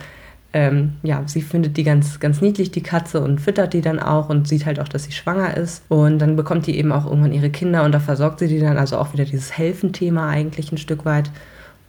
ähm, 0.54 0.92
ja, 1.02 1.20
sie 1.26 1.42
findet 1.42 1.76
die 1.76 1.82
ganz, 1.82 2.20
ganz 2.20 2.40
niedlich, 2.40 2.70
die 2.70 2.82
Katze, 2.82 3.20
und 3.20 3.40
füttert 3.40 3.72
die 3.72 3.80
dann 3.80 3.98
auch 3.98 4.28
und 4.28 4.46
sieht 4.46 4.66
halt 4.66 4.78
auch, 4.78 4.86
dass 4.86 5.02
sie 5.02 5.10
schwanger 5.10 5.56
ist. 5.56 5.82
Und 5.88 6.20
dann 6.20 6.36
bekommt 6.36 6.68
die 6.68 6.78
eben 6.78 6.92
auch 6.92 7.06
irgendwann 7.06 7.32
ihre 7.32 7.50
Kinder 7.50 7.82
und 7.82 7.90
da 7.90 7.98
versorgt 7.98 8.38
sie 8.38 8.46
die 8.46 8.60
dann, 8.60 8.78
also 8.78 8.96
auch 8.98 9.12
wieder 9.12 9.24
dieses 9.24 9.58
Helfen-Thema 9.58 10.28
eigentlich 10.28 10.70
ein 10.70 10.78
Stück 10.78 11.04
weit. 11.04 11.32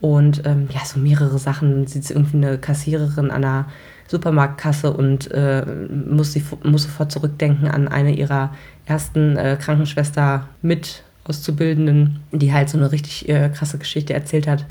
Und 0.01 0.47
ähm, 0.47 0.67
ja, 0.71 0.83
so 0.83 0.99
mehrere 0.99 1.37
Sachen. 1.37 1.85
Sie 1.85 1.99
ist 1.99 2.09
irgendwie 2.09 2.37
eine 2.37 2.57
Kassiererin 2.57 3.29
an 3.29 3.43
einer 3.43 3.67
Supermarktkasse 4.07 4.93
und 4.93 5.31
äh, 5.31 5.65
muss, 5.65 6.33
sie, 6.33 6.43
muss 6.63 6.83
sofort 6.83 7.11
zurückdenken 7.11 7.67
an 7.67 7.87
eine 7.87 8.13
ihrer 8.13 8.53
ersten 8.85 9.35
äh, 9.37 9.57
Krankenschwester 9.59 10.47
mit 10.61 11.03
Auszubildenden, 11.23 12.19
die 12.31 12.53
halt 12.53 12.69
so 12.69 12.77
eine 12.77 12.91
richtig 12.91 13.27
äh, 13.27 13.49
krasse 13.49 13.79
Geschichte 13.79 14.13
erzählt 14.13 14.47
hat 14.47 14.65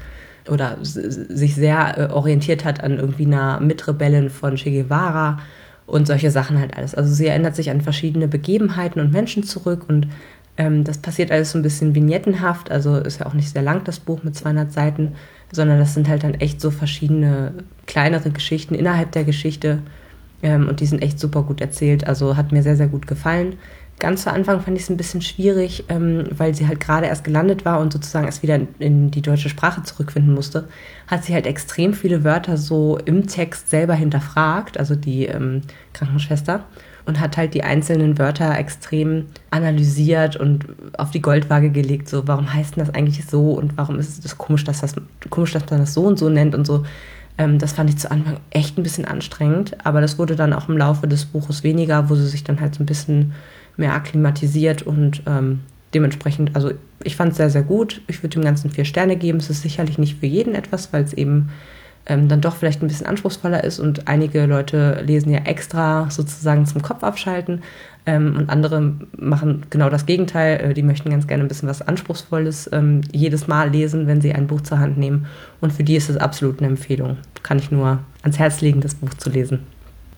oder 0.48 0.78
sich 0.80 1.54
sehr 1.54 1.98
äh, 1.98 2.12
orientiert 2.12 2.64
hat 2.64 2.82
an 2.82 2.98
irgendwie 2.98 3.26
einer 3.26 3.61
Mitrebellin 3.61 4.30
von 4.30 4.56
Che 4.56 4.70
Guevara 4.70 5.40
und 5.87 6.06
solche 6.06 6.30
Sachen 6.30 6.59
halt 6.59 6.76
alles. 6.76 6.94
Also 6.94 7.12
sie 7.12 7.26
erinnert 7.26 7.56
sich 7.56 7.70
an 7.70 7.80
verschiedene 7.80 8.28
Begebenheiten 8.28 9.00
und 9.00 9.12
Menschen 9.12 9.42
zurück 9.42 9.85
und 9.88 10.09
ähm, 10.56 10.85
das 10.85 10.98
passiert 10.98 11.32
alles 11.32 11.50
so 11.50 11.59
ein 11.59 11.62
bisschen 11.62 11.94
vignettenhaft, 11.94 12.70
also 12.70 12.96
ist 12.96 13.20
ja 13.20 13.26
auch 13.26 13.35
nicht 13.35 13.50
sehr 13.50 13.62
lang 13.62 13.82
das 13.85 13.98
Buch 13.98 14.22
mit 14.22 14.37
200 14.37 14.72
Seiten, 14.72 15.14
sondern 15.52 15.78
das 15.78 15.94
sind 15.94 16.09
halt 16.09 16.24
dann 16.24 16.35
echt 16.35 16.61
so 16.61 16.70
verschiedene 16.70 17.54
kleinere 17.87 18.30
Geschichten 18.30 18.74
innerhalb 18.74 19.12
der 19.12 19.24
Geschichte 19.24 19.80
ähm, 20.42 20.68
und 20.68 20.80
die 20.80 20.87
sind 20.87 21.02
echt 21.02 21.18
super 21.18 21.42
gut 21.42 21.61
erzählt, 21.61 22.07
also 22.07 22.37
hat 22.37 22.52
mir 22.52 22.62
sehr, 22.62 22.76
sehr 22.76 22.88
gut 22.88 23.07
gefallen. 23.07 23.57
Ganz 24.00 24.24
zu 24.24 24.33
Anfang 24.33 24.61
fand 24.61 24.76
ich 24.76 24.83
es 24.83 24.90
ein 24.90 24.96
bisschen 24.96 25.22
schwierig, 25.22 25.85
ähm, 25.88 26.24
weil 26.37 26.54
sie 26.54 26.66
halt 26.66 26.80
gerade 26.80 27.07
erst 27.07 27.22
gelandet 27.22 27.64
war 27.64 27.80
und 27.80 27.92
sozusagen 27.92 28.26
erst 28.26 28.42
wieder 28.42 28.57
in, 28.57 28.68
in, 28.80 29.11
die 29.11 29.22
deutsche 29.22 29.48
Sprache 29.48 29.83
zurückfinden 29.85 30.35
musste, 30.35 30.68
hat 31.07 31.24
sie 31.24 31.33
halt 31.33 31.46
extrem 31.46 31.94
viele 31.94 32.24
Wörter 32.24 32.57
so 32.57 32.98
im 33.04 33.26
Text 33.28 33.70
selber 33.70 33.94
hinterfragt, 33.94 34.78
also 34.78 34.96
die 34.96 35.26
ähm, 35.26 35.62
Krankenschwester, 35.92 36.64
und 37.06 37.20
hat 37.20 37.36
halt 37.36 37.54
die 37.54 37.62
einzelnen 37.62 38.18
Wörter 38.18 38.56
extrem 38.58 39.26
analysiert 39.50 40.36
und 40.36 40.66
auf 40.96 41.10
die 41.10 41.20
Goldwaage 41.20 41.70
gelegt, 41.70 42.08
so 42.08 42.26
warum 42.26 42.52
heißt 42.52 42.76
denn 42.76 42.84
das 42.84 42.94
eigentlich 42.94 43.24
so 43.26 43.52
und 43.52 43.76
warum 43.76 43.98
ist 43.98 44.24
es 44.24 44.38
komisch, 44.38 44.64
dass 44.64 44.80
das 44.80 44.94
komisch, 45.30 45.52
dass 45.52 45.68
man 45.70 45.80
das 45.80 45.94
so 45.94 46.02
und 46.02 46.18
so 46.18 46.28
nennt 46.28 46.54
und 46.54 46.66
so. 46.66 46.84
Ähm, 47.36 47.58
das 47.58 47.72
fand 47.72 47.90
ich 47.90 47.98
zu 47.98 48.10
Anfang 48.10 48.38
echt 48.50 48.78
ein 48.78 48.82
bisschen 48.82 49.04
anstrengend, 49.04 49.76
aber 49.84 50.00
das 50.00 50.18
wurde 50.18 50.36
dann 50.36 50.52
auch 50.52 50.68
im 50.68 50.78
Laufe 50.78 51.06
des 51.06 51.24
Buches 51.24 51.62
weniger, 51.62 52.08
wo 52.08 52.14
sie 52.14 52.26
sich 52.26 52.44
dann 52.44 52.60
halt 52.60 52.74
so 52.74 52.82
ein 52.82 52.86
bisschen 52.86 53.32
mehr 53.76 53.94
akklimatisiert 53.94 54.82
und 54.82 55.22
ähm, 55.26 55.60
dementsprechend, 55.94 56.54
also 56.54 56.72
ich 57.02 57.16
fand 57.16 57.32
es 57.32 57.38
sehr, 57.38 57.50
sehr 57.50 57.62
gut. 57.62 58.00
Ich 58.06 58.22
würde 58.22 58.34
dem 58.34 58.44
Ganzen 58.44 58.70
vier 58.70 58.84
Sterne 58.84 59.16
geben. 59.16 59.38
Es 59.38 59.50
ist 59.50 59.62
sicherlich 59.62 59.98
nicht 59.98 60.18
für 60.18 60.26
jeden 60.26 60.54
etwas, 60.54 60.92
weil 60.92 61.04
es 61.04 61.12
eben 61.12 61.50
ähm, 62.06 62.28
dann 62.28 62.40
doch 62.40 62.56
vielleicht 62.56 62.82
ein 62.82 62.88
bisschen 62.88 63.06
anspruchsvoller 63.06 63.64
ist 63.64 63.78
und 63.80 64.08
einige 64.08 64.46
Leute 64.46 65.02
lesen 65.06 65.30
ja 65.30 65.40
extra 65.40 66.10
sozusagen 66.10 66.66
zum 66.66 66.82
Kopf 66.82 67.02
abschalten 67.02 67.62
ähm, 68.06 68.36
und 68.36 68.50
andere 68.50 68.92
machen 69.16 69.64
genau 69.70 69.88
das 69.88 70.06
Gegenteil. 70.06 70.60
Äh, 70.60 70.74
die 70.74 70.82
möchten 70.82 71.10
ganz 71.10 71.26
gerne 71.26 71.44
ein 71.44 71.48
bisschen 71.48 71.68
was 71.68 71.82
Anspruchsvolles 71.82 72.68
ähm, 72.72 73.00
jedes 73.12 73.46
Mal 73.46 73.70
lesen, 73.70 74.06
wenn 74.06 74.20
sie 74.20 74.34
ein 74.34 74.46
Buch 74.46 74.60
zur 74.60 74.78
Hand 74.78 74.98
nehmen. 74.98 75.26
Und 75.60 75.72
für 75.72 75.84
die 75.84 75.96
ist 75.96 76.10
es 76.10 76.16
absolut 76.16 76.58
eine 76.58 76.68
Empfehlung. 76.68 77.16
Kann 77.42 77.58
ich 77.58 77.70
nur 77.70 78.00
ans 78.22 78.38
Herz 78.38 78.60
legen, 78.60 78.80
das 78.80 78.94
Buch 78.94 79.14
zu 79.14 79.30
lesen. 79.30 79.60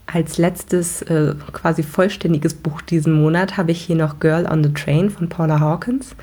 Als 0.07 0.38
letztes 0.38 1.03
äh, 1.03 1.35
quasi 1.53 1.83
vollständiges 1.83 2.55
Buch 2.55 2.81
diesen 2.81 3.12
Monat 3.12 3.57
habe 3.57 3.72
ich 3.72 3.81
hier 3.81 3.96
noch 3.96 4.20
Girl 4.20 4.46
on 4.46 4.62
the 4.62 4.72
Train 4.72 5.11
von 5.11 5.29
Paula 5.29 5.61
Hawkins. 5.61 6.14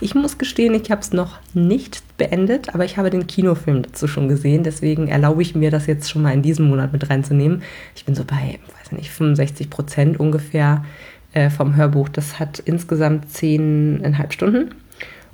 Ich 0.00 0.14
muss 0.14 0.38
gestehen, 0.38 0.74
ich 0.74 0.90
habe 0.90 1.00
es 1.00 1.12
noch 1.12 1.38
nicht 1.54 2.02
beendet, 2.16 2.74
aber 2.74 2.84
ich 2.84 2.96
habe 2.96 3.10
den 3.10 3.26
Kinofilm 3.26 3.82
dazu 3.82 4.06
schon 4.06 4.28
gesehen. 4.28 4.62
Deswegen 4.62 5.08
erlaube 5.08 5.42
ich 5.42 5.54
mir, 5.54 5.70
das 5.70 5.86
jetzt 5.86 6.10
schon 6.10 6.22
mal 6.22 6.32
in 6.32 6.42
diesem 6.42 6.66
Monat 6.68 6.92
mit 6.92 7.08
reinzunehmen. 7.08 7.62
Ich 7.94 8.04
bin 8.04 8.14
so 8.14 8.24
bei, 8.24 8.58
weiß 8.80 8.92
nicht, 8.92 9.10
65 9.10 9.70
Prozent 9.70 10.20
ungefähr 10.20 10.84
äh, 11.32 11.50
vom 11.50 11.76
Hörbuch. 11.76 12.08
Das 12.08 12.38
hat 12.38 12.58
insgesamt 12.58 13.30
zehneinhalb 13.30 14.32
Stunden. 14.32 14.74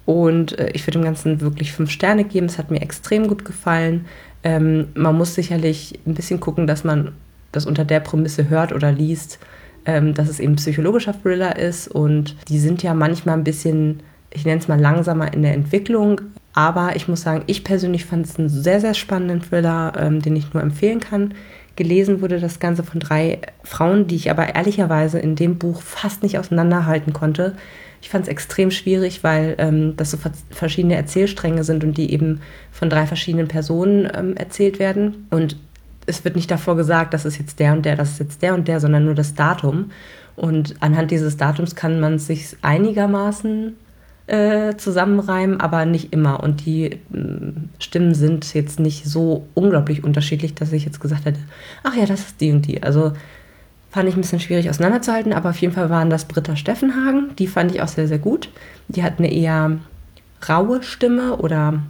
Und 0.06 0.58
äh, 0.58 0.70
ich 0.72 0.86
würde 0.86 0.98
dem 0.98 1.04
Ganzen 1.04 1.40
wirklich 1.40 1.72
fünf 1.72 1.90
Sterne 1.90 2.24
geben. 2.24 2.46
Es 2.46 2.58
hat 2.58 2.70
mir 2.70 2.82
extrem 2.82 3.28
gut 3.28 3.44
gefallen. 3.44 4.06
Ähm, 4.42 4.88
man 4.94 5.16
muss 5.16 5.34
sicherlich 5.34 5.98
ein 6.06 6.14
bisschen 6.14 6.40
gucken, 6.40 6.66
dass 6.66 6.84
man 6.84 7.12
das 7.52 7.66
unter 7.66 7.84
der 7.84 8.00
Prämisse 8.00 8.48
hört 8.48 8.72
oder 8.72 8.92
liest, 8.92 9.38
ähm, 9.84 10.14
dass 10.14 10.28
es 10.28 10.40
eben 10.40 10.56
psychologischer 10.56 11.14
Thriller 11.20 11.56
ist 11.56 11.88
und 11.88 12.36
die 12.48 12.58
sind 12.58 12.82
ja 12.82 12.94
manchmal 12.94 13.36
ein 13.36 13.44
bisschen, 13.44 14.02
ich 14.30 14.44
nenne 14.44 14.60
es 14.60 14.68
mal 14.68 14.80
langsamer 14.80 15.32
in 15.32 15.42
der 15.42 15.54
Entwicklung. 15.54 16.20
Aber 16.52 16.96
ich 16.96 17.06
muss 17.08 17.22
sagen, 17.22 17.44
ich 17.46 17.64
persönlich 17.64 18.04
fand 18.04 18.26
es 18.26 18.38
einen 18.38 18.48
sehr, 18.48 18.80
sehr 18.80 18.94
spannenden 18.94 19.40
Thriller, 19.40 19.92
ähm, 19.96 20.20
den 20.20 20.36
ich 20.36 20.52
nur 20.52 20.62
empfehlen 20.62 21.00
kann. 21.00 21.34
Gelesen 21.76 22.20
wurde 22.20 22.40
das 22.40 22.58
Ganze 22.58 22.82
von 22.82 23.00
drei 23.00 23.38
Frauen, 23.62 24.06
die 24.06 24.16
ich 24.16 24.30
aber 24.30 24.54
ehrlicherweise 24.54 25.18
in 25.18 25.36
dem 25.36 25.58
Buch 25.58 25.80
fast 25.80 26.22
nicht 26.22 26.38
auseinanderhalten 26.38 27.12
konnte. 27.12 27.56
Ich 28.02 28.10
fand 28.10 28.24
es 28.24 28.28
extrem 28.28 28.70
schwierig, 28.70 29.22
weil 29.22 29.54
ähm, 29.58 29.94
das 29.96 30.10
so 30.10 30.18
verschiedene 30.50 30.96
Erzählstränge 30.96 31.64
sind 31.64 31.84
und 31.84 31.96
die 31.96 32.12
eben 32.12 32.40
von 32.72 32.90
drei 32.90 33.06
verschiedenen 33.06 33.48
Personen 33.48 34.10
ähm, 34.14 34.36
erzählt 34.36 34.78
werden. 34.78 35.26
Und 35.30 35.56
es 36.06 36.24
wird 36.24 36.34
nicht 36.34 36.50
davor 36.50 36.76
gesagt, 36.76 37.14
das 37.14 37.24
ist 37.24 37.38
jetzt 37.38 37.60
der 37.60 37.72
und 37.72 37.84
der, 37.84 37.96
das 37.96 38.12
ist 38.12 38.18
jetzt 38.20 38.42
der 38.42 38.54
und 38.54 38.66
der, 38.66 38.80
sondern 38.80 39.04
nur 39.04 39.14
das 39.14 39.34
Datum. 39.34 39.92
Und 40.34 40.76
anhand 40.80 41.10
dieses 41.10 41.36
Datums 41.36 41.76
kann 41.76 42.00
man 42.00 42.18
sich 42.18 42.56
einigermaßen 42.62 43.76
äh, 44.30 44.76
zusammenreimen, 44.76 45.60
aber 45.60 45.84
nicht 45.84 46.12
immer. 46.12 46.42
Und 46.42 46.64
die 46.64 46.84
äh, 46.84 46.98
Stimmen 47.78 48.14
sind 48.14 48.54
jetzt 48.54 48.78
nicht 48.78 49.04
so 49.04 49.46
unglaublich 49.54 50.04
unterschiedlich, 50.04 50.54
dass 50.54 50.72
ich 50.72 50.84
jetzt 50.84 51.00
gesagt 51.00 51.24
hätte, 51.24 51.40
ach 51.82 51.96
ja, 51.96 52.06
das 52.06 52.20
ist 52.20 52.40
die 52.40 52.52
und 52.52 52.66
die. 52.66 52.82
Also 52.82 53.12
fand 53.90 54.08
ich 54.08 54.14
ein 54.14 54.20
bisschen 54.20 54.38
schwierig 54.38 54.70
auseinanderzuhalten, 54.70 55.32
aber 55.32 55.50
auf 55.50 55.58
jeden 55.58 55.74
Fall 55.74 55.90
waren 55.90 56.10
das 56.10 56.26
Britta 56.26 56.54
Steffenhagen. 56.54 57.34
Die 57.36 57.48
fand 57.48 57.74
ich 57.74 57.82
auch 57.82 57.88
sehr, 57.88 58.06
sehr 58.06 58.18
gut. 58.20 58.50
Die 58.88 59.02
hat 59.02 59.18
eine 59.18 59.32
eher 59.32 59.78
raue 60.48 60.82
Stimme 60.82 61.36
oder 61.36 61.82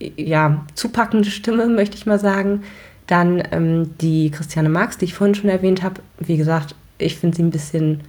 äh, 0.00 0.10
ja, 0.16 0.64
zupackende 0.74 1.30
Stimme, 1.30 1.66
möchte 1.68 1.96
ich 1.96 2.06
mal 2.06 2.18
sagen. 2.18 2.62
Dann 3.06 3.42
ähm, 3.52 3.90
die 4.00 4.30
Christiane 4.30 4.70
Marx, 4.70 4.98
die 4.98 5.04
ich 5.04 5.14
vorhin 5.14 5.34
schon 5.34 5.50
erwähnt 5.50 5.82
habe. 5.82 6.00
Wie 6.18 6.38
gesagt, 6.38 6.74
ich 6.98 7.16
finde 7.16 7.36
sie 7.36 7.42
ein 7.42 7.50
bisschen 7.50 8.00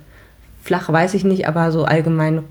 flach, 0.68 0.92
weiß 0.92 1.14
ich 1.14 1.24
nicht, 1.24 1.48
aber 1.48 1.72
so 1.72 1.86
allgemein, 1.86 2.44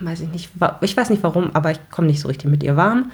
weiß 0.00 0.20
ich 0.20 0.28
nicht, 0.28 0.50
ich 0.80 0.96
weiß 0.96 1.10
nicht 1.10 1.22
warum, 1.22 1.50
aber 1.52 1.72
ich 1.72 1.80
komme 1.90 2.06
nicht 2.06 2.20
so 2.20 2.28
richtig 2.28 2.48
mit 2.48 2.62
ihr 2.62 2.76
warm. 2.76 3.10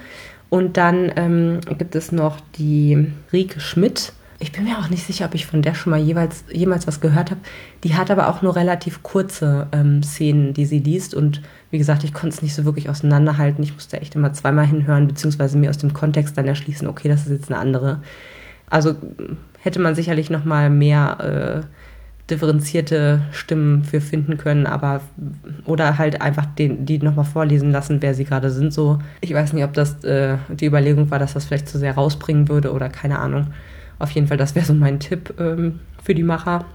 Und 0.49 0.77
dann 0.77 1.11
ähm, 1.15 1.59
gibt 1.79 1.95
es 1.95 2.11
noch 2.11 2.37
die 2.57 3.11
Rike 3.33 3.59
Schmidt. 3.59 4.13
Ich 4.37 4.51
bin 4.51 4.65
mir 4.65 4.77
auch 4.77 4.89
nicht 4.89 5.03
sicher, 5.03 5.25
ob 5.25 5.33
ich 5.33 5.47
von 5.47 5.63
der 5.63 5.73
schon 5.73 5.89
mal 5.89 5.99
jeweils, 5.99 6.43
jemals 6.51 6.85
was 6.85 7.01
gehört 7.01 7.31
habe. 7.31 7.41
Die 7.83 7.95
hat 7.95 8.11
aber 8.11 8.27
auch 8.27 8.43
nur 8.43 8.55
relativ 8.55 9.01
kurze 9.01 9.67
ähm, 9.71 10.03
Szenen, 10.03 10.53
die 10.53 10.65
sie 10.65 10.79
liest. 10.79 11.15
Und 11.15 11.41
wie 11.71 11.79
gesagt, 11.79 12.03
ich 12.03 12.13
konnte 12.13 12.35
es 12.35 12.43
nicht 12.43 12.53
so 12.53 12.65
wirklich 12.65 12.89
auseinanderhalten. 12.89 13.63
Ich 13.63 13.73
musste 13.73 13.99
echt 13.99 14.13
immer 14.13 14.33
zweimal 14.33 14.67
hinhören, 14.67 15.07
beziehungsweise 15.07 15.57
mir 15.57 15.71
aus 15.71 15.79
dem 15.79 15.93
Kontext 15.93 16.37
dann 16.37 16.47
erschließen, 16.47 16.87
okay, 16.87 17.07
das 17.07 17.21
ist 17.21 17.31
jetzt 17.31 17.51
eine 17.51 17.59
andere. 17.59 18.03
Also 18.69 18.95
hätte 19.59 19.79
man 19.79 19.95
sicherlich 19.95 20.29
noch 20.29 20.45
mal 20.45 20.69
mehr 20.69 21.63
äh, 21.63 21.82
differenzierte 22.29 23.21
Stimmen 23.31 23.83
für 23.83 23.99
finden 23.99 24.37
können, 24.37 24.65
aber 24.65 25.01
oder 25.65 25.97
halt 25.97 26.21
einfach 26.21 26.45
den, 26.45 26.85
die 26.85 26.99
nochmal 26.99 27.25
vorlesen 27.25 27.71
lassen, 27.71 28.01
wer 28.01 28.13
sie 28.13 28.23
gerade 28.23 28.49
sind. 28.49 28.73
So, 28.73 28.99
ich 29.21 29.33
weiß 29.33 29.53
nicht, 29.53 29.63
ob 29.63 29.73
das 29.73 30.03
äh, 30.03 30.37
die 30.49 30.65
Überlegung 30.65 31.11
war, 31.11 31.19
dass 31.19 31.33
das 31.33 31.45
vielleicht 31.45 31.67
zu 31.67 31.77
sehr 31.77 31.95
rausbringen 31.95 32.47
würde 32.47 32.71
oder 32.71 32.89
keine 32.89 33.19
Ahnung. 33.19 33.47
Auf 33.99 34.11
jeden 34.11 34.27
Fall, 34.27 34.37
das 34.37 34.55
wäre 34.55 34.65
so 34.65 34.73
mein 34.73 34.99
Tipp 34.99 35.33
ähm, 35.39 35.79
für 36.01 36.15
die 36.15 36.23
Macher. 36.23 36.65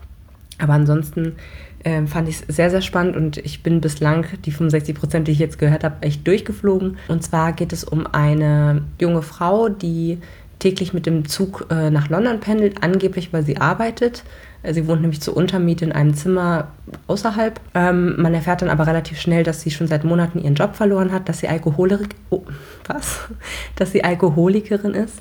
Aber 0.59 0.75
ansonsten 0.75 1.37
ähm, 1.85 2.09
fand 2.09 2.29
ich 2.29 2.41
es 2.41 2.57
sehr, 2.57 2.71
sehr 2.71 2.83
spannend 2.83 3.17
und 3.17 3.39
ich 3.39 3.63
bin 3.63 3.81
bislang 3.81 4.27
die 4.45 4.51
65 4.51 4.95
Prozent, 4.95 5.29
die 5.29 5.33
ich 5.33 5.39
jetzt 5.39 5.59
gehört 5.59 5.85
habe, 5.85 6.03
echt 6.03 6.27
durchgeflogen. 6.27 6.99
Und 7.09 7.23
zwar 7.23 7.53
geht 7.53 7.73
es 7.73 7.85
um 7.85 8.07
eine 8.07 8.83
junge 9.01 9.23
Frau, 9.23 9.69
die 9.69 10.19
täglich 10.59 10.93
mit 10.93 11.07
dem 11.07 11.27
Zug 11.27 11.67
äh, 11.71 11.91
nach 11.91 12.09
London 12.09 12.41
pendelt, 12.41 12.83
angeblich, 12.83 13.33
weil 13.33 13.45
sie 13.45 13.59
arbeitet. 13.59 14.25
Äh, 14.63 14.75
sie 14.75 14.87
wohnt 14.87 15.01
nämlich 15.01 15.21
zur 15.21 15.37
Untermiete 15.37 15.85
in 15.85 15.93
einem 15.93 16.15
Zimmer 16.15 16.69
außerhalb. 17.07 17.61
Ähm, 17.75 18.21
man 18.21 18.35
erfährt 18.35 18.63
dann 18.63 18.71
aber 18.71 18.87
relativ 18.87 19.21
schnell, 19.21 19.45
dass 19.45 19.63
sie 19.63 19.71
schon 19.71 19.87
seit 19.87 20.05
Monaten 20.05 20.39
ihren 20.39 20.55
Job 20.55 20.77
verloren 20.77 21.13
hat, 21.13 21.29
dass 21.29 21.41
sie 21.41 21.49
Alkoholik 21.49 22.09
oh, 22.31 22.43
was? 22.87 23.29
dass 23.77 23.93
sie 23.93 24.05
Alkoholikerin 24.05 24.95
ist 24.95 25.21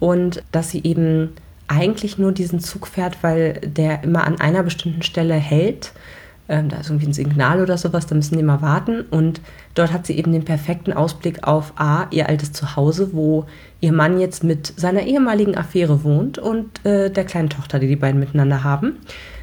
und 0.00 0.42
dass 0.52 0.70
sie 0.70 0.82
eben 0.84 1.30
eigentlich 1.66 2.18
nur 2.18 2.32
diesen 2.32 2.60
Zug 2.60 2.86
fährt, 2.86 3.22
weil 3.22 3.54
der 3.64 4.04
immer 4.04 4.24
an 4.24 4.40
einer 4.40 4.62
bestimmten 4.62 5.02
Stelle 5.02 5.34
hält 5.34 5.92
ähm, 6.48 6.68
da 6.68 6.78
ist 6.78 6.90
irgendwie 6.90 7.06
ein 7.06 7.14
Signal 7.14 7.60
oder 7.62 7.78
sowas, 7.78 8.06
da 8.06 8.14
müssen 8.14 8.36
die 8.36 8.42
mal 8.42 8.60
warten. 8.60 9.02
Und 9.10 9.40
dort 9.74 9.92
hat 9.92 10.06
sie 10.06 10.16
eben 10.18 10.32
den 10.32 10.44
perfekten 10.44 10.92
Ausblick 10.92 11.46
auf 11.46 11.72
A, 11.76 12.06
ihr 12.10 12.28
altes 12.28 12.52
Zuhause, 12.52 13.10
wo 13.12 13.46
ihr 13.80 13.92
Mann 13.92 14.20
jetzt 14.20 14.44
mit 14.44 14.72
seiner 14.76 15.02
ehemaligen 15.02 15.56
Affäre 15.56 16.04
wohnt 16.04 16.38
und 16.38 16.84
äh, 16.84 17.10
der 17.10 17.24
kleinen 17.24 17.48
Tochter, 17.48 17.78
die 17.78 17.88
die 17.88 17.96
beiden 17.96 18.20
miteinander 18.20 18.62
haben. 18.62 18.96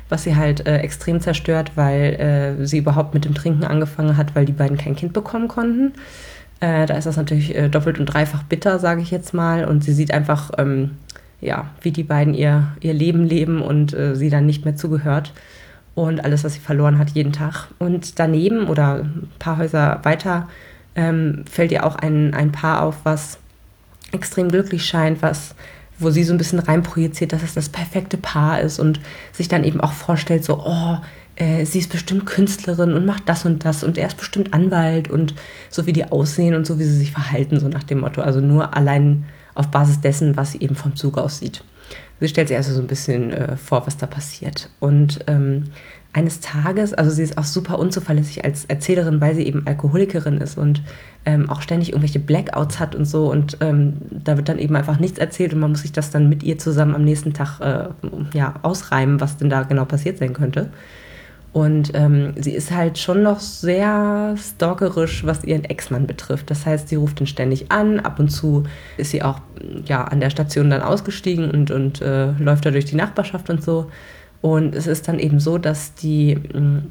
Was 0.09 0.23
sie 0.23 0.35
halt 0.35 0.67
äh, 0.67 0.77
extrem 0.79 1.21
zerstört, 1.21 1.71
weil 1.75 2.59
äh, 2.59 2.65
sie 2.65 2.79
überhaupt 2.79 3.13
mit 3.13 3.25
dem 3.25 3.33
Trinken 3.33 3.63
angefangen 3.63 4.17
hat, 4.17 4.35
weil 4.35 4.45
die 4.45 4.51
beiden 4.51 4.77
kein 4.77 4.95
Kind 4.95 5.13
bekommen 5.13 5.47
konnten. 5.47 5.93
Äh, 6.59 6.85
da 6.85 6.95
ist 6.97 7.05
das 7.05 7.17
natürlich 7.17 7.55
äh, 7.55 7.69
doppelt 7.69 7.97
und 7.97 8.07
dreifach 8.07 8.43
bitter, 8.43 8.77
sage 8.77 9.01
ich 9.01 9.09
jetzt 9.09 9.33
mal. 9.33 9.65
Und 9.65 9.83
sie 9.83 9.93
sieht 9.93 10.13
einfach, 10.13 10.51
ähm, 10.57 10.91
ja, 11.39 11.71
wie 11.81 11.91
die 11.91 12.03
beiden 12.03 12.35
ihr, 12.35 12.67
ihr 12.81 12.93
Leben 12.93 13.23
leben 13.23 13.61
und 13.61 13.93
äh, 13.93 14.15
sie 14.15 14.29
dann 14.29 14.45
nicht 14.45 14.65
mehr 14.65 14.75
zugehört 14.75 15.33
und 15.95 16.23
alles, 16.23 16.43
was 16.43 16.53
sie 16.53 16.59
verloren 16.59 16.97
hat, 16.97 17.11
jeden 17.11 17.33
Tag. 17.33 17.67
Und 17.79 18.19
daneben 18.19 18.67
oder 18.67 19.03
ein 19.03 19.29
paar 19.39 19.57
Häuser 19.57 19.99
weiter 20.03 20.47
ähm, 20.95 21.43
fällt 21.49 21.71
ihr 21.71 21.85
auch 21.85 21.95
ein, 21.95 22.33
ein 22.33 22.51
Paar 22.51 22.83
auf, 22.83 22.97
was 23.03 23.37
extrem 24.11 24.49
glücklich 24.49 24.85
scheint, 24.85 25.21
was 25.21 25.55
wo 26.01 26.09
sie 26.09 26.23
so 26.23 26.33
ein 26.33 26.37
bisschen 26.37 26.59
reinprojiziert, 26.59 27.31
dass 27.31 27.43
es 27.43 27.53
das 27.53 27.69
perfekte 27.69 28.17
Paar 28.17 28.59
ist 28.61 28.79
und 28.79 28.99
sich 29.31 29.47
dann 29.47 29.63
eben 29.63 29.79
auch 29.79 29.93
vorstellt, 29.93 30.43
so, 30.43 30.59
oh, 30.65 30.97
äh, 31.35 31.65
sie 31.65 31.79
ist 31.79 31.91
bestimmt 31.91 32.25
Künstlerin 32.25 32.93
und 32.93 33.05
macht 33.05 33.29
das 33.29 33.45
und 33.45 33.63
das 33.65 33.83
und 33.83 33.97
er 33.97 34.07
ist 34.07 34.17
bestimmt 34.17 34.53
Anwalt 34.53 35.09
und 35.09 35.35
so 35.69 35.85
wie 35.85 35.93
die 35.93 36.05
aussehen 36.05 36.55
und 36.55 36.65
so 36.65 36.79
wie 36.79 36.83
sie 36.83 36.97
sich 36.97 37.11
verhalten, 37.11 37.59
so 37.59 37.67
nach 37.67 37.83
dem 37.83 37.99
Motto. 37.99 38.21
Also 38.21 38.41
nur 38.41 38.75
allein 38.75 39.25
auf 39.53 39.67
Basis 39.67 40.01
dessen, 40.01 40.35
was 40.37 40.53
sie 40.53 40.61
eben 40.61 40.75
vom 40.75 40.95
Zug 40.95 41.17
aussieht. 41.17 41.63
Sie 42.21 42.27
stellt 42.27 42.47
sich 42.47 42.57
also 42.57 42.73
so 42.73 42.79
ein 42.79 42.87
bisschen 42.87 43.33
äh, 43.33 43.57
vor, 43.57 43.85
was 43.87 43.97
da 43.97 44.05
passiert. 44.05 44.69
Und 44.79 45.19
ähm, 45.25 45.65
eines 46.13 46.39
Tages, 46.39 46.93
also 46.93 47.09
sie 47.09 47.23
ist 47.23 47.37
auch 47.37 47.45
super 47.45 47.79
unzuverlässig 47.79 48.45
als 48.45 48.65
Erzählerin, 48.65 49.19
weil 49.21 49.33
sie 49.33 49.45
eben 49.45 49.65
Alkoholikerin 49.65 50.37
ist 50.37 50.57
und 50.57 50.83
ähm, 51.25 51.49
auch 51.49 51.61
ständig 51.61 51.89
irgendwelche 51.89 52.19
Blackouts 52.19 52.79
hat 52.79 52.95
und 52.95 53.05
so. 53.05 53.31
Und 53.31 53.57
ähm, 53.61 53.93
da 54.11 54.37
wird 54.37 54.49
dann 54.49 54.59
eben 54.59 54.75
einfach 54.75 54.99
nichts 54.99 55.17
erzählt 55.17 55.53
und 55.53 55.61
man 55.61 55.71
muss 55.71 55.81
sich 55.81 55.93
das 55.93 56.11
dann 56.11 56.29
mit 56.29 56.43
ihr 56.43 56.59
zusammen 56.59 56.95
am 56.95 57.03
nächsten 57.03 57.33
Tag 57.33 57.59
äh, 57.59 57.89
ja, 58.37 58.53
ausreimen, 58.61 59.19
was 59.19 59.37
denn 59.37 59.49
da 59.49 59.63
genau 59.63 59.85
passiert 59.85 60.19
sein 60.19 60.33
könnte. 60.33 60.69
Und 61.53 61.91
ähm, 61.95 62.33
sie 62.37 62.53
ist 62.53 62.71
halt 62.71 62.97
schon 62.97 63.23
noch 63.23 63.41
sehr 63.41 64.35
stalkerisch, 64.37 65.25
was 65.25 65.43
ihren 65.43 65.65
Ex-Mann 65.65 66.07
betrifft. 66.07 66.49
Das 66.49 66.65
heißt, 66.65 66.87
sie 66.87 66.95
ruft 66.95 67.19
ihn 67.19 67.27
ständig 67.27 67.71
an. 67.71 67.99
Ab 67.99 68.19
und 68.19 68.29
zu 68.29 68.63
ist 68.95 69.11
sie 69.11 69.21
auch 69.21 69.41
ja, 69.85 70.05
an 70.05 70.21
der 70.21 70.29
Station 70.29 70.69
dann 70.69 70.81
ausgestiegen 70.81 71.51
und, 71.51 71.69
und 71.69 72.01
äh, 72.01 72.31
läuft 72.31 72.65
da 72.65 72.71
durch 72.71 72.85
die 72.85 72.95
Nachbarschaft 72.95 73.49
und 73.49 73.61
so. 73.61 73.91
Und 74.39 74.75
es 74.75 74.87
ist 74.87 75.07
dann 75.07 75.19
eben 75.19 75.39
so, 75.39 75.57
dass, 75.57 75.93
die, 75.93 76.39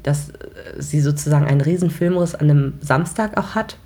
dass 0.03 0.31
sie 0.77 1.01
sozusagen 1.01 1.47
einen 1.47 1.61
riesen 1.61 1.89
Filmriss 1.89 2.35
an 2.35 2.49
einem 2.49 2.73
Samstag 2.81 3.37
auch 3.37 3.55
hat, 3.55 3.77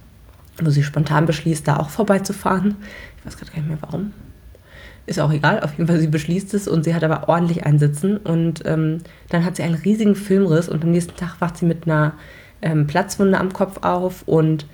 wo 0.61 0.69
sie 0.69 0.83
spontan 0.83 1.25
beschließt, 1.25 1.67
da 1.67 1.77
auch 1.77 1.89
vorbeizufahren. 1.89 2.75
Ich 3.17 3.25
weiß 3.25 3.37
gerade 3.37 3.51
gar 3.51 3.59
nicht 3.59 3.69
mehr 3.69 3.77
warum 3.81 4.11
ist 5.05 5.19
auch 5.19 5.31
egal, 5.31 5.59
auf 5.59 5.71
jeden 5.71 5.87
Fall, 5.87 5.99
sie 5.99 6.07
beschließt 6.07 6.53
es 6.53 6.67
und 6.67 6.83
sie 6.83 6.95
hat 6.95 7.03
aber 7.03 7.29
ordentlich 7.29 7.65
einsitzen 7.65 8.17
und 8.17 8.63
ähm, 8.65 8.99
dann 9.29 9.45
hat 9.45 9.55
sie 9.55 9.63
einen 9.63 9.75
riesigen 9.75 10.15
Filmriss 10.15 10.67
und 10.67 10.83
am 10.83 10.91
nächsten 10.91 11.15
Tag 11.15 11.39
wacht 11.39 11.57
sie 11.57 11.65
mit 11.65 11.85
einer 11.85 12.13
ähm, 12.61 12.87
Platzwunde 12.87 13.39
am 13.39 13.53
Kopf 13.53 13.83
auf 13.83 14.23
und 14.25 14.65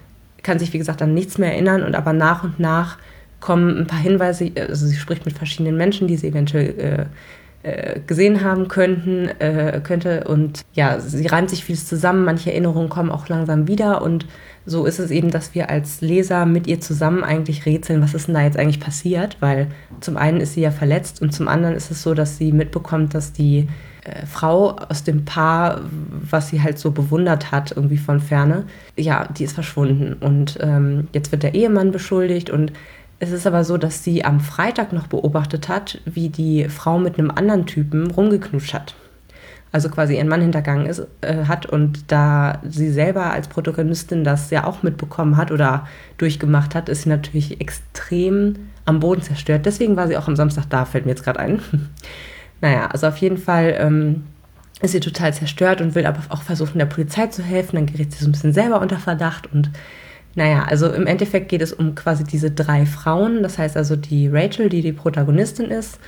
kann 0.44 0.58
sich, 0.58 0.74
wie 0.74 0.78
gesagt, 0.78 1.02
an 1.02 1.14
nichts 1.14 1.38
mehr 1.38 1.52
erinnern 1.52 1.84
und 1.84 1.96
aber 1.96 2.14
nach 2.14 2.44
und 2.44 2.60
nach 2.60 2.98
kommen 3.40 3.78
ein 3.78 3.88
paar 3.88 4.00
Hinweise, 4.00 4.52
also 4.56 4.86
sie 4.86 4.96
spricht 4.96 5.26
mit 5.26 5.36
verschiedenen 5.36 5.76
Menschen, 5.76 6.08
die 6.08 6.16
sie 6.16 6.28
eventuell 6.28 7.10
äh, 7.64 7.70
äh, 7.70 8.00
gesehen 8.08 8.44
haben 8.44 8.68
könnten, 8.70 9.28
äh, 9.40 9.82
könnte 9.84 10.24
und 10.28 10.62
ja, 10.74 11.00
sie 11.00 11.28
reimt 11.28 11.50
sich 11.50 11.64
vieles 11.64 11.88
zusammen, 11.88 12.24
manche 12.24 12.52
Erinnerungen 12.52 12.90
kommen 12.90 13.12
auch 13.12 13.28
langsam 13.28 13.68
wieder 13.68 14.02
und 14.02 14.26
so 14.66 14.86
ist 14.86 15.00
es 15.00 15.12
eben, 15.12 15.32
dass 15.32 15.56
wir 15.56 15.70
als 15.70 16.02
Leser 16.02 16.46
mit 16.46 16.68
ihr 16.68 16.80
zusammen 16.80 17.24
eigentlich 17.24 17.66
rätseln, 17.66 18.02
was 18.02 18.14
ist 18.14 18.28
denn 18.28 18.36
da 18.36 18.44
jetzt 18.44 18.58
eigentlich 18.58 18.80
passiert, 18.80 19.38
weil 19.40 19.68
zum 20.02 20.18
einen 20.18 20.40
ist 20.40 20.54
sie 20.54 20.62
ja 20.62 20.72
verletzt 20.72 21.22
und 21.22 21.34
zum 21.34 21.48
anderen 21.48 21.76
ist 21.76 21.90
es 21.90 22.04
so, 22.04 22.14
dass 22.14 22.38
sie 22.38 22.52
mitbekommt, 22.52 23.16
dass 23.16 23.34
die 23.34 23.68
äh, 24.04 24.26
Frau 24.26 24.72
aus 24.76 25.04
dem 25.04 25.26
Paar, 25.26 25.82
was 26.30 26.50
sie 26.50 26.62
halt 26.62 26.78
so 26.78 26.92
bewundert 26.92 27.52
hat, 27.52 27.72
irgendwie 27.72 27.98
von 27.98 28.20
ferne, 28.20 28.66
ja, 28.96 29.28
die 29.28 29.46
ist 29.46 29.54
verschwunden. 29.54 30.14
Und 30.20 30.60
ähm, 30.62 31.08
jetzt 31.14 31.32
wird 31.32 31.44
der 31.44 31.56
Ehemann 31.56 31.92
beschuldigt 31.92 32.50
und 32.50 32.72
es 33.20 33.32
ist 33.32 33.46
aber 33.46 33.64
so, 33.64 33.78
dass 33.78 34.04
sie 34.04 34.26
am 34.26 34.40
Freitag 34.40 34.94
noch 34.94 35.08
beobachtet 35.08 35.70
hat, 35.70 36.02
wie 36.06 36.30
die 36.30 36.70
Frau 36.70 36.98
mit 36.98 37.20
einem 37.20 37.30
anderen 37.30 37.68
Typen 37.68 38.10
rumgeknutscht 38.10 38.74
hat 38.74 38.96
also 39.72 39.90
quasi 39.90 40.16
ihren 40.16 40.28
Mann 40.28 40.42
hintergangen 40.42 40.86
ist, 40.86 41.08
äh, 41.22 41.46
hat 41.46 41.66
und 41.66 42.12
da 42.12 42.60
sie 42.68 42.92
selber 42.92 43.32
als 43.32 43.48
Protagonistin 43.48 44.24
das 44.24 44.50
ja 44.50 44.66
auch 44.66 44.84
mitbekommen 44.84 45.38
hat 45.38 45.52
oder 45.52 45.88
durchgemacht 46.18 46.76
hat, 46.76 46.90
ist 46.90 47.04
sie 47.04 47.10
natürlich 47.10 47.62
extrem 47.62 48.56
am 48.86 49.00
Boden 49.00 49.22
zerstört. 49.22 49.66
Deswegen 49.66 49.96
war 49.96 50.08
sie 50.08 50.18
auch 50.18 50.28
am 50.28 50.36
Samstag 50.36 50.66
da, 50.70 50.86
fällt 50.86 51.06
mir 51.06 51.12
jetzt 51.12 51.24
gerade 51.24 51.40
ein. 51.40 51.62
naja, 52.62 52.88
also 52.88 53.08
auf 53.08 53.18
jeden 53.18 53.38
Fall 53.38 53.76
ähm, 53.80 54.24
ist 54.82 54.92
sie 54.92 55.00
total 55.00 55.34
zerstört 55.34 55.80
und 55.80 55.96
will 55.96 56.06
aber 56.06 56.20
auch 56.30 56.42
versuchen, 56.42 56.80
der 56.80 56.86
Polizei 56.86 57.28
zu 57.28 57.42
helfen. 57.42 57.78
Dann 57.78 57.86
gerät 57.86 58.12
sie 58.12 58.24
so 58.24 58.30
ein 58.30 58.34
bisschen 58.34 58.54
selber 58.54 58.82
unter 58.82 58.98
Verdacht 58.98 59.52
und 59.54 59.70
naja, 60.34 60.64
also 60.64 60.90
im 60.90 61.08
Endeffekt 61.08 61.50
geht 61.50 61.62
es 61.62 61.74
um 61.74 61.94
quasi 61.94 62.24
diese 62.24 62.52
drei 62.52 62.86
Frauen. 62.86 63.44
Das 63.44 63.58
heißt 63.58 63.76
also 63.76 63.96
die 63.98 64.30
Rachel, 64.30 64.70
die 64.70 64.82
die 64.82 64.94
Protagonistin 64.94 65.70
ist 65.70 66.00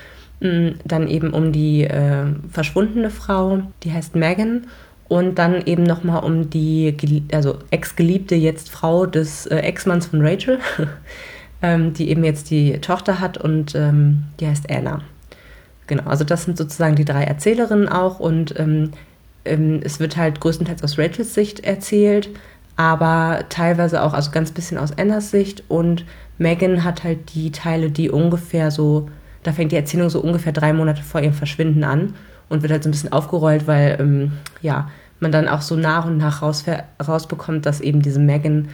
dann 0.84 1.08
eben 1.08 1.32
um 1.32 1.52
die 1.52 1.84
äh, 1.84 2.26
verschwundene 2.52 3.10
Frau, 3.10 3.62
die 3.84 3.94
heißt 3.94 4.16
Megan. 4.16 4.68
Und 5.08 5.38
dann 5.38 5.66
eben 5.66 5.84
nochmal 5.84 6.24
um 6.24 6.50
die 6.50 6.96
also 7.32 7.60
Ex-Geliebte, 7.70 8.36
jetzt 8.36 8.72
Frau 8.72 9.06
des 9.06 9.46
äh, 9.46 9.58
Ex-Manns 9.58 10.08
von 10.08 10.26
Rachel, 10.26 10.60
ähm, 11.62 11.94
die 11.94 12.10
eben 12.10 12.24
jetzt 12.24 12.50
die 12.50 12.80
Tochter 12.80 13.20
hat 13.20 13.38
und 13.38 13.76
ähm, 13.76 14.24
die 14.40 14.48
heißt 14.48 14.72
Anna. 14.72 15.02
Genau, 15.88 16.04
also 16.04 16.24
das 16.24 16.46
sind 16.46 16.58
sozusagen 16.58 16.96
die 16.96 17.06
drei 17.06 17.26
Erzählerinnen 17.26 17.90
auch 17.90 18.20
und 18.20 18.58
ähm, 18.60 18.92
ähm 19.46 19.82
es 19.84 20.00
wird 20.00 20.18
halt 20.18 20.40
größtenteils 20.40 20.82
aus 20.84 20.98
Rachels 20.98 21.34
Sicht 21.34 21.60
erzählt, 21.60 22.30
aber 22.76 23.44
teilweise 23.50 24.02
auch, 24.02 24.14
also 24.14 24.32
ganz 24.32 24.52
bisschen 24.52 24.78
aus 24.78 24.98
Annas 24.98 25.32
Sicht 25.32 25.64
und 25.68 26.06
Megan 26.38 26.84
hat 26.84 27.04
halt 27.04 27.36
die 27.36 27.52
Teile, 27.52 27.92
die 27.92 28.10
ungefähr 28.10 28.72
so, 28.72 29.10
da 29.44 29.52
fängt 29.52 29.72
die 29.72 29.76
Erzählung 29.76 30.10
so 30.10 30.20
ungefähr 30.22 30.54
drei 30.54 30.74
Monate 30.74 31.04
vor 31.04 31.22
ihrem 31.22 31.34
Verschwinden 31.34 31.84
an 31.84 32.16
und 32.50 32.62
wird 32.62 32.72
halt 32.72 32.84
so 32.84 32.90
ein 32.90 32.92
bisschen 32.92 33.12
aufgerollt, 33.12 33.68
weil 33.68 33.98
ähm, 34.00 34.32
ja, 34.62 34.90
man 35.20 35.32
dann 35.32 35.48
auch 35.48 35.62
so 35.62 35.76
nach 35.76 36.06
und 36.06 36.18
nach 36.18 36.42
raus, 36.42 36.66
rausbekommt, 37.06 37.66
dass 37.66 37.82
eben 37.82 38.02
diese 38.02 38.20
Megan 38.20 38.70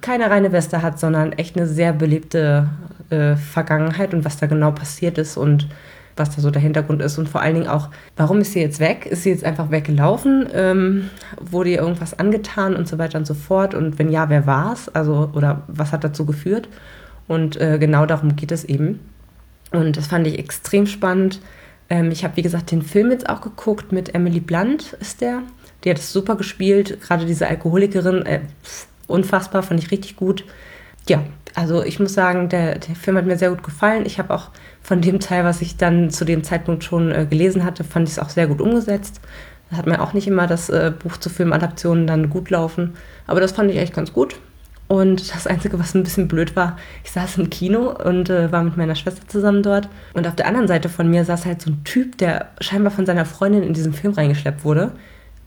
keine 0.00 0.30
reine 0.30 0.52
Weste 0.52 0.82
hat, 0.82 0.98
sondern 0.98 1.32
echt 1.32 1.56
eine 1.56 1.66
sehr 1.66 1.92
belebte 1.92 2.68
äh, 3.10 3.36
Vergangenheit 3.36 4.12
und 4.12 4.24
was 4.24 4.36
da 4.36 4.46
genau 4.46 4.72
passiert 4.72 5.16
ist 5.18 5.36
und 5.36 5.68
was 6.16 6.34
da 6.34 6.40
so 6.40 6.50
der 6.50 6.62
Hintergrund 6.62 7.02
ist 7.02 7.18
und 7.18 7.28
vor 7.28 7.42
allen 7.42 7.54
Dingen 7.54 7.68
auch, 7.68 7.90
warum 8.16 8.40
ist 8.40 8.52
sie 8.52 8.60
jetzt 8.60 8.80
weg? 8.80 9.06
Ist 9.06 9.22
sie 9.22 9.30
jetzt 9.30 9.44
einfach 9.44 9.70
weggelaufen? 9.70 10.48
Ähm, 10.54 11.10
wurde 11.38 11.70
ihr 11.70 11.78
irgendwas 11.78 12.18
angetan 12.18 12.74
und 12.74 12.88
so 12.88 12.98
weiter 12.98 13.18
und 13.18 13.26
so 13.26 13.34
fort? 13.34 13.74
Und 13.74 13.98
wenn 13.98 14.10
ja, 14.10 14.30
wer 14.30 14.46
war 14.46 14.72
es? 14.72 14.88
Also, 14.88 15.30
oder 15.34 15.62
was 15.68 15.92
hat 15.92 16.04
dazu 16.04 16.24
geführt? 16.24 16.68
Und 17.28 17.60
äh, 17.60 17.78
genau 17.78 18.06
darum 18.06 18.34
geht 18.34 18.50
es 18.50 18.64
eben. 18.64 19.00
Und 19.72 19.96
das 19.96 20.06
fand 20.08 20.26
ich 20.26 20.38
extrem 20.38 20.86
spannend. 20.86 21.40
Ähm, 21.88 22.10
ich 22.10 22.24
habe, 22.24 22.36
wie 22.36 22.42
gesagt, 22.42 22.70
den 22.70 22.82
Film 22.82 23.10
jetzt 23.10 23.28
auch 23.28 23.40
geguckt 23.40 23.92
mit 23.92 24.14
Emily 24.14 24.40
Blunt, 24.40 24.94
ist 25.00 25.20
der. 25.20 25.42
Die 25.84 25.90
hat 25.90 25.98
es 25.98 26.12
super 26.12 26.36
gespielt. 26.36 27.00
Gerade 27.00 27.26
diese 27.26 27.46
Alkoholikerin, 27.46 28.26
äh, 28.26 28.40
unfassbar, 29.06 29.62
fand 29.62 29.82
ich 29.82 29.90
richtig 29.90 30.16
gut. 30.16 30.44
Ja, 31.08 31.22
also 31.54 31.82
ich 31.82 32.00
muss 32.00 32.14
sagen, 32.14 32.48
der, 32.48 32.78
der 32.78 32.96
Film 32.96 33.16
hat 33.16 33.26
mir 33.26 33.38
sehr 33.38 33.50
gut 33.50 33.62
gefallen. 33.62 34.04
Ich 34.04 34.18
habe 34.18 34.34
auch 34.34 34.50
von 34.82 35.00
dem 35.00 35.20
Teil, 35.20 35.44
was 35.44 35.62
ich 35.62 35.76
dann 35.76 36.10
zu 36.10 36.24
dem 36.24 36.44
Zeitpunkt 36.44 36.84
schon 36.84 37.12
äh, 37.12 37.26
gelesen 37.28 37.64
hatte, 37.64 37.84
fand 37.84 38.08
ich 38.08 38.14
es 38.14 38.18
auch 38.18 38.30
sehr 38.30 38.46
gut 38.46 38.60
umgesetzt. 38.60 39.20
Da 39.70 39.76
hat 39.76 39.86
man 39.86 39.98
auch 39.98 40.12
nicht 40.12 40.28
immer 40.28 40.46
das 40.46 40.68
äh, 40.68 40.92
Buch 40.96 41.16
zu 41.16 41.28
Filmadaptionen 41.28 42.06
dann 42.06 42.30
gut 42.30 42.50
laufen. 42.50 42.94
Aber 43.26 43.40
das 43.40 43.52
fand 43.52 43.70
ich 43.70 43.78
echt 43.78 43.94
ganz 43.94 44.12
gut. 44.12 44.36
Und 44.88 45.34
das 45.34 45.46
Einzige, 45.46 45.78
was 45.80 45.94
ein 45.94 46.04
bisschen 46.04 46.28
blöd 46.28 46.54
war, 46.54 46.76
ich 47.02 47.10
saß 47.10 47.38
im 47.38 47.50
Kino 47.50 47.90
und 47.90 48.30
äh, 48.30 48.52
war 48.52 48.62
mit 48.62 48.76
meiner 48.76 48.94
Schwester 48.94 49.26
zusammen 49.26 49.62
dort. 49.62 49.88
Und 50.14 50.28
auf 50.28 50.36
der 50.36 50.46
anderen 50.46 50.68
Seite 50.68 50.88
von 50.88 51.10
mir 51.10 51.24
saß 51.24 51.44
halt 51.44 51.60
so 51.60 51.70
ein 51.70 51.82
Typ, 51.84 52.18
der 52.18 52.50
scheinbar 52.60 52.92
von 52.92 53.04
seiner 53.04 53.24
Freundin 53.24 53.64
in 53.64 53.74
diesen 53.74 53.92
Film 53.92 54.14
reingeschleppt 54.14 54.64
wurde. 54.64 54.92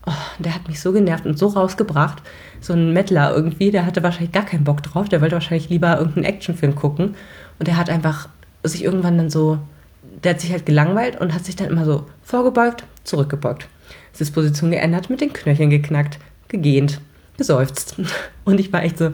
Oh, 0.06 0.12
der 0.38 0.54
hat 0.54 0.68
mich 0.68 0.80
so 0.80 0.92
genervt 0.92 1.24
und 1.24 1.38
so 1.38 1.48
rausgebracht. 1.48 2.22
So 2.60 2.74
ein 2.74 2.92
Mettler 2.92 3.34
irgendwie, 3.34 3.70
der 3.70 3.86
hatte 3.86 4.02
wahrscheinlich 4.02 4.32
gar 4.32 4.44
keinen 4.44 4.64
Bock 4.64 4.82
drauf. 4.82 5.08
Der 5.08 5.22
wollte 5.22 5.36
wahrscheinlich 5.36 5.70
lieber 5.70 5.96
irgendeinen 5.96 6.24
Actionfilm 6.24 6.74
gucken. 6.74 7.14
Und 7.58 7.66
der 7.66 7.78
hat 7.78 7.88
einfach 7.88 8.28
sich 8.62 8.84
irgendwann 8.84 9.16
dann 9.16 9.30
so, 9.30 9.58
der 10.22 10.34
hat 10.34 10.40
sich 10.40 10.52
halt 10.52 10.66
gelangweilt 10.66 11.18
und 11.18 11.34
hat 11.34 11.46
sich 11.46 11.56
dann 11.56 11.68
immer 11.68 11.86
so 11.86 12.06
vorgebeugt, 12.22 12.84
zurückgebeugt. 13.04 13.68
Sitzposition 14.12 14.70
geändert, 14.70 15.08
mit 15.08 15.22
den 15.22 15.32
Knöcheln 15.32 15.70
geknackt, 15.70 16.18
gegähnt 16.48 17.00
geseufzt. 17.40 17.96
Und 18.44 18.60
ich 18.60 18.70
war 18.72 18.82
echt 18.84 18.98
so, 18.98 19.12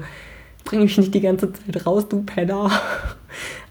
bring 0.64 0.80
mich 0.80 0.98
nicht 0.98 1.14
die 1.14 1.20
ganze 1.20 1.52
Zeit 1.52 1.86
raus, 1.86 2.08
du 2.08 2.22
Penner. 2.24 2.70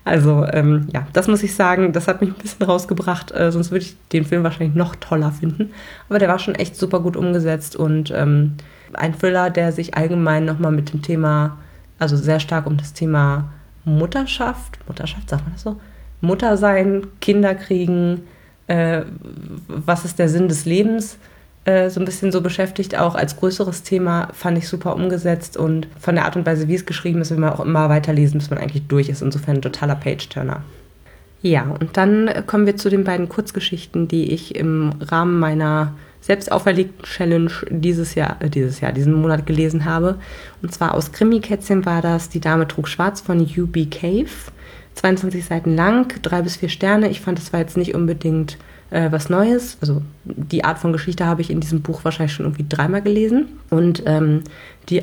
Also, 0.05 0.45
ähm, 0.53 0.87
ja, 0.93 1.07
das 1.13 1.27
muss 1.27 1.41
ich 1.41 1.55
sagen, 1.55 1.91
das 1.91 2.07
hat 2.07 2.21
mich 2.21 2.29
ein 2.29 2.35
bisschen 2.35 2.63
rausgebracht, 2.63 3.31
äh, 3.31 3.51
sonst 3.51 3.71
würde 3.71 3.85
ich 3.85 3.97
den 4.13 4.23
Film 4.23 4.43
wahrscheinlich 4.43 4.75
noch 4.75 4.95
toller 4.95 5.31
finden. 5.31 5.71
Aber 6.07 6.19
der 6.19 6.29
war 6.29 6.37
schon 6.37 6.53
echt 6.53 6.75
super 6.75 6.99
gut 6.99 7.17
umgesetzt 7.17 7.75
und 7.75 8.11
ähm, 8.15 8.53
ein 8.93 9.17
Thriller, 9.17 9.49
der 9.49 9.71
sich 9.71 9.97
allgemein 9.97 10.45
nochmal 10.45 10.71
mit 10.71 10.93
dem 10.93 11.01
Thema, 11.01 11.57
also 11.97 12.15
sehr 12.15 12.39
stark 12.39 12.67
um 12.67 12.77
das 12.77 12.93
Thema 12.93 13.51
Mutterschaft, 13.83 14.77
Mutterschaft, 14.87 15.27
sagt 15.27 15.43
man 15.43 15.53
das 15.53 15.63
so? 15.63 15.81
Mutter 16.21 16.55
sein, 16.55 17.07
Kinder 17.19 17.55
kriegen, 17.55 18.21
äh, 18.67 19.01
was 19.67 20.05
ist 20.05 20.19
der 20.19 20.29
Sinn 20.29 20.47
des 20.47 20.65
Lebens? 20.65 21.17
Äh, 21.65 21.89
so 21.89 21.99
ein 21.99 22.05
bisschen 22.05 22.31
so 22.31 22.41
beschäftigt, 22.41 22.95
auch 22.95 23.15
als 23.15 23.37
größeres 23.37 23.81
Thema, 23.81 24.29
fand 24.33 24.57
ich 24.57 24.67
super 24.67 24.95
umgesetzt 24.95 25.57
und 25.57 25.87
von 25.99 26.13
der 26.13 26.25
Art 26.25 26.35
und 26.35 26.45
Weise, 26.45 26.67
wie 26.67 26.75
es 26.75 26.85
geschrieben 26.85 27.21
ist, 27.21 27.31
will 27.31 27.39
man 27.39 27.53
auch 27.53 27.59
immer 27.59 27.89
weiterlesen, 27.89 28.39
bis 28.39 28.51
man 28.51 28.59
eigentlich 28.59 28.85
durch 28.87 29.09
ist. 29.09 29.23
Insofern 29.23 29.55
ein 29.55 29.61
totaler 29.63 29.95
Page-Turner. 29.95 30.63
Ja, 31.41 31.63
und 31.79 31.97
dann 31.97 32.29
kommen 32.45 32.67
wir 32.67 32.77
zu 32.77 32.89
den 32.89 33.03
beiden 33.03 33.29
Kurzgeschichten, 33.29 34.07
die 34.07 34.31
ich 34.31 34.55
im 34.55 34.93
Rahmen 35.01 35.39
meiner 35.39 35.93
selbst 36.21 36.51
auferlegten 36.51 37.03
Challenge 37.03 37.51
dieses 37.69 38.13
Jahr, 38.13 38.37
äh, 38.41 38.49
dieses 38.49 38.79
Jahr, 38.79 38.91
diesen 38.91 39.13
Monat 39.13 39.47
gelesen 39.47 39.85
habe. 39.85 40.19
Und 40.61 40.71
zwar 40.71 40.93
aus 40.93 41.11
Krimi-Kätzchen 41.13 41.83
war 41.85 42.03
das 42.03 42.29
Die 42.29 42.39
Dame 42.39 42.67
trug 42.67 42.87
schwarz 42.87 43.21
von 43.21 43.41
UB 43.41 43.89
Cave. 43.89 44.29
22 44.93 45.43
Seiten 45.43 45.75
lang, 45.75 46.13
drei 46.21 46.43
bis 46.43 46.57
vier 46.57 46.69
Sterne. 46.69 47.09
Ich 47.09 47.21
fand, 47.21 47.39
das 47.39 47.51
war 47.53 47.59
jetzt 47.59 47.75
nicht 47.75 47.95
unbedingt 47.95 48.57
äh, 48.89 49.11
was 49.11 49.29
Neues. 49.29 49.77
Also 49.81 50.01
die 50.23 50.63
Art 50.63 50.79
von 50.79 50.93
Geschichte 50.93 51.25
habe 51.25 51.41
ich 51.41 51.49
in 51.49 51.59
diesem 51.59 51.81
Buch 51.81 52.03
wahrscheinlich 52.03 52.33
schon 52.33 52.45
irgendwie 52.45 52.65
dreimal 52.67 53.01
gelesen. 53.01 53.47
Und 53.69 54.03
ähm, 54.05 54.43
die 54.89 55.01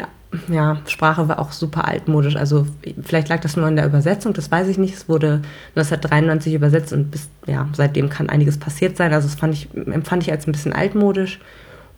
ja, 0.49 0.79
Sprache 0.87 1.29
war 1.29 1.39
auch 1.39 1.53
super 1.53 1.87
altmodisch. 1.87 2.37
Also 2.37 2.67
vielleicht 3.03 3.29
lag 3.29 3.41
das 3.41 3.57
nur 3.57 3.67
an 3.67 3.77
der 3.77 3.87
Übersetzung, 3.87 4.33
das 4.33 4.51
weiß 4.51 4.69
ich 4.69 4.79
nicht. 4.79 4.95
Es 4.95 5.09
wurde 5.09 5.43
1993 5.77 6.55
übersetzt 6.55 6.93
und 6.93 7.11
bis, 7.11 7.29
ja, 7.47 7.69
seitdem 7.73 8.09
kann 8.09 8.31
einiges 8.31 8.59
passiert 8.59 8.97
sein. 8.97 9.13
Also 9.13 9.29
das 9.29 9.39
fand 9.39 9.55
ich, 9.55 9.69
empfand 9.75 10.23
ich 10.23 10.33
als 10.33 10.47
ein 10.47 10.53
bisschen 10.53 10.73
altmodisch. 10.73 11.41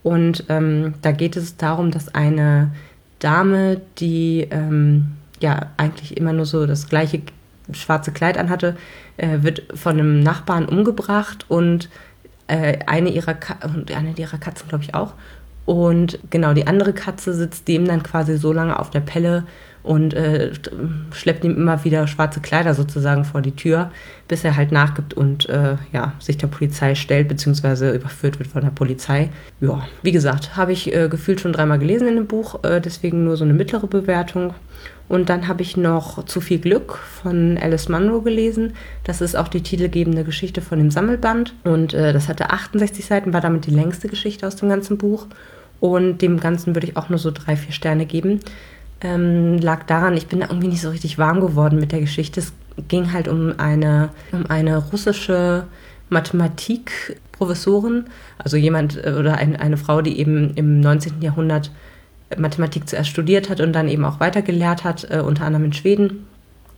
Und 0.02 0.44
ähm, 0.48 0.94
da 1.02 1.12
geht 1.12 1.36
es 1.36 1.56
darum, 1.56 1.90
dass 1.90 2.14
eine 2.14 2.72
Dame, 3.20 3.80
die 3.98 4.46
ähm, 4.50 5.12
ja 5.40 5.66
eigentlich 5.76 6.16
immer 6.16 6.32
nur 6.32 6.46
so 6.46 6.66
das 6.66 6.88
gleiche 6.88 7.22
schwarze 7.72 8.12
Kleid 8.12 8.38
anhatte, 8.38 8.76
äh, 9.16 9.42
wird 9.42 9.62
von 9.74 9.92
einem 9.92 10.20
Nachbarn 10.20 10.66
umgebracht 10.66 11.46
und 11.48 11.88
äh, 12.46 12.78
eine, 12.86 13.10
ihrer 13.10 13.36
eine 13.94 14.14
ihrer 14.16 14.38
Katzen, 14.38 14.68
glaube 14.68 14.84
ich, 14.84 14.94
auch. 14.94 15.14
Und 15.66 16.18
genau, 16.30 16.52
die 16.52 16.66
andere 16.66 16.92
Katze 16.92 17.32
sitzt 17.32 17.68
dem 17.68 17.86
dann 17.86 18.02
quasi 18.02 18.36
so 18.36 18.52
lange 18.52 18.78
auf 18.78 18.90
der 18.90 19.00
Pelle 19.00 19.44
und 19.82 20.14
äh, 20.14 20.50
schleppt 21.12 21.44
ihm 21.44 21.56
immer 21.56 21.84
wieder 21.84 22.06
schwarze 22.06 22.40
Kleider 22.40 22.74
sozusagen 22.74 23.24
vor 23.24 23.42
die 23.42 23.54
Tür, 23.54 23.90
bis 24.28 24.42
er 24.42 24.56
halt 24.56 24.72
nachgibt 24.72 25.14
und 25.14 25.48
äh, 25.48 25.76
ja, 25.92 26.14
sich 26.18 26.38
der 26.38 26.46
Polizei 26.46 26.94
stellt, 26.94 27.28
beziehungsweise 27.28 27.92
überführt 27.92 28.38
wird 28.38 28.48
von 28.48 28.62
der 28.62 28.70
Polizei. 28.70 29.28
Ja, 29.60 29.86
wie 30.02 30.12
gesagt, 30.12 30.56
habe 30.56 30.72
ich 30.72 30.94
äh, 30.94 31.08
gefühlt 31.08 31.40
schon 31.40 31.52
dreimal 31.52 31.78
gelesen 31.78 32.08
in 32.08 32.16
dem 32.16 32.26
Buch, 32.26 32.64
äh, 32.64 32.80
deswegen 32.80 33.24
nur 33.24 33.36
so 33.36 33.44
eine 33.44 33.52
mittlere 33.52 33.86
Bewertung. 33.86 34.54
Und 35.08 35.28
dann 35.28 35.48
habe 35.48 35.62
ich 35.62 35.76
noch 35.76 36.24
Zu 36.24 36.40
viel 36.40 36.58
Glück 36.58 36.96
von 36.96 37.58
Alice 37.58 37.88
Munro 37.88 38.22
gelesen. 38.22 38.72
Das 39.04 39.20
ist 39.20 39.36
auch 39.36 39.48
die 39.48 39.62
titelgebende 39.62 40.24
Geschichte 40.24 40.62
von 40.62 40.78
dem 40.78 40.90
Sammelband. 40.90 41.54
Und 41.64 41.92
äh, 41.92 42.12
das 42.12 42.28
hatte 42.28 42.50
68 42.50 43.04
Seiten, 43.04 43.32
war 43.32 43.40
damit 43.40 43.66
die 43.66 43.70
längste 43.70 44.08
Geschichte 44.08 44.46
aus 44.46 44.56
dem 44.56 44.68
ganzen 44.68 44.96
Buch. 44.96 45.26
Und 45.80 46.22
dem 46.22 46.40
Ganzen 46.40 46.74
würde 46.74 46.86
ich 46.86 46.96
auch 46.96 47.10
nur 47.10 47.18
so 47.18 47.30
drei, 47.30 47.56
vier 47.56 47.72
Sterne 47.72 48.06
geben. 48.06 48.40
Ähm, 49.02 49.58
lag 49.58 49.84
daran, 49.84 50.16
ich 50.16 50.28
bin 50.28 50.40
da 50.40 50.46
irgendwie 50.46 50.68
nicht 50.68 50.80
so 50.80 50.88
richtig 50.88 51.18
warm 51.18 51.40
geworden 51.40 51.78
mit 51.78 51.92
der 51.92 52.00
Geschichte. 52.00 52.40
Es 52.40 52.54
ging 52.88 53.12
halt 53.12 53.28
um 53.28 53.52
eine, 53.58 54.08
um 54.32 54.46
eine 54.46 54.78
russische 54.78 55.64
Mathematikprofessorin, 56.08 58.06
also 58.38 58.56
jemand 58.56 59.04
äh, 59.04 59.12
oder 59.18 59.36
ein, 59.36 59.56
eine 59.56 59.76
Frau, 59.76 60.00
die 60.00 60.18
eben 60.18 60.54
im 60.54 60.80
19. 60.80 61.20
Jahrhundert 61.20 61.70
Mathematik 62.38 62.88
zuerst 62.88 63.10
studiert 63.10 63.50
hat 63.50 63.60
und 63.60 63.72
dann 63.72 63.88
eben 63.88 64.04
auch 64.04 64.20
weitergelehrt 64.20 64.84
hat, 64.84 65.08
äh, 65.10 65.20
unter 65.20 65.44
anderem 65.44 65.66
in 65.66 65.72
Schweden. 65.72 66.26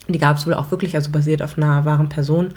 Die 0.09 0.19
gab 0.19 0.37
es 0.37 0.47
wohl 0.47 0.55
auch 0.55 0.71
wirklich, 0.71 0.95
also 0.95 1.11
basiert 1.11 1.43
auf 1.43 1.57
einer 1.59 1.85
wahren 1.85 2.09
Person. 2.09 2.55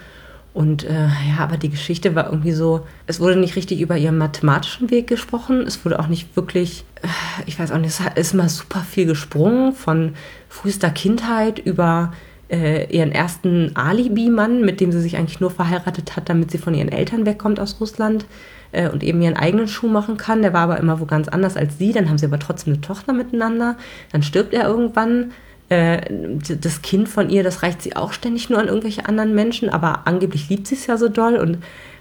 Und 0.53 0.83
äh, 0.83 1.07
ja, 1.29 1.39
aber 1.39 1.57
die 1.57 1.69
Geschichte 1.69 2.15
war 2.15 2.25
irgendwie 2.25 2.51
so, 2.51 2.85
es 3.05 3.19
wurde 3.19 3.35
nicht 3.35 3.55
richtig 3.55 3.81
über 3.81 3.97
ihren 3.97 4.17
mathematischen 4.17 4.89
Weg 4.89 5.07
gesprochen. 5.07 5.61
Es 5.61 5.83
wurde 5.85 5.99
auch 5.99 6.07
nicht 6.07 6.35
wirklich, 6.35 6.85
äh, 7.01 7.07
ich 7.45 7.59
weiß 7.59 7.71
auch 7.71 7.77
nicht, 7.77 7.99
es 7.99 8.01
ist 8.15 8.33
mal 8.33 8.49
super 8.49 8.81
viel 8.81 9.05
gesprungen 9.05 9.73
von 9.73 10.15
frühester 10.49 10.89
Kindheit 10.89 11.59
über 11.59 12.13
äh, 12.49 12.91
ihren 12.91 13.11
ersten 13.11 13.75
Alibi-Mann, 13.75 14.61
mit 14.61 14.81
dem 14.81 14.91
sie 14.91 15.01
sich 15.01 15.17
eigentlich 15.17 15.39
nur 15.39 15.51
verheiratet 15.51 16.15
hat, 16.15 16.29
damit 16.29 16.49
sie 16.51 16.57
von 16.57 16.73
ihren 16.73 16.89
Eltern 16.89 17.25
wegkommt 17.25 17.59
aus 17.59 17.79
Russland 17.79 18.25
äh, 18.71 18.89
und 18.89 19.03
eben 19.03 19.21
ihren 19.21 19.37
eigenen 19.37 19.67
Schuh 19.67 19.87
machen 19.87 20.17
kann. 20.17 20.41
Der 20.41 20.53
war 20.53 20.61
aber 20.61 20.77
immer 20.77 20.99
wo 20.99 21.05
ganz 21.05 21.27
anders 21.27 21.57
als 21.57 21.77
sie. 21.77 21.91
Dann 21.91 22.09
haben 22.09 22.17
sie 22.17 22.25
aber 22.25 22.39
trotzdem 22.39 22.73
eine 22.73 22.81
Tochter 22.81 23.13
miteinander. 23.13 23.77
Dann 24.11 24.23
stirbt 24.23 24.53
er 24.53 24.67
irgendwann. 24.67 25.31
Äh, 25.69 26.01
das 26.39 26.81
Kind 26.81 27.07
von 27.07 27.29
ihr, 27.29 27.43
das 27.43 27.61
reicht 27.61 27.83
sie 27.83 27.95
auch 27.95 28.11
ständig 28.11 28.49
nur 28.49 28.57
an 28.57 28.67
irgendwelche 28.67 29.05
anderen 29.05 29.35
Menschen, 29.35 29.69
aber 29.69 30.07
angeblich 30.07 30.49
liebt 30.49 30.65
sie 30.65 30.73
es 30.73 30.87
ja 30.87 30.97
so 30.97 31.09
doll 31.09 31.35
und 31.35 31.59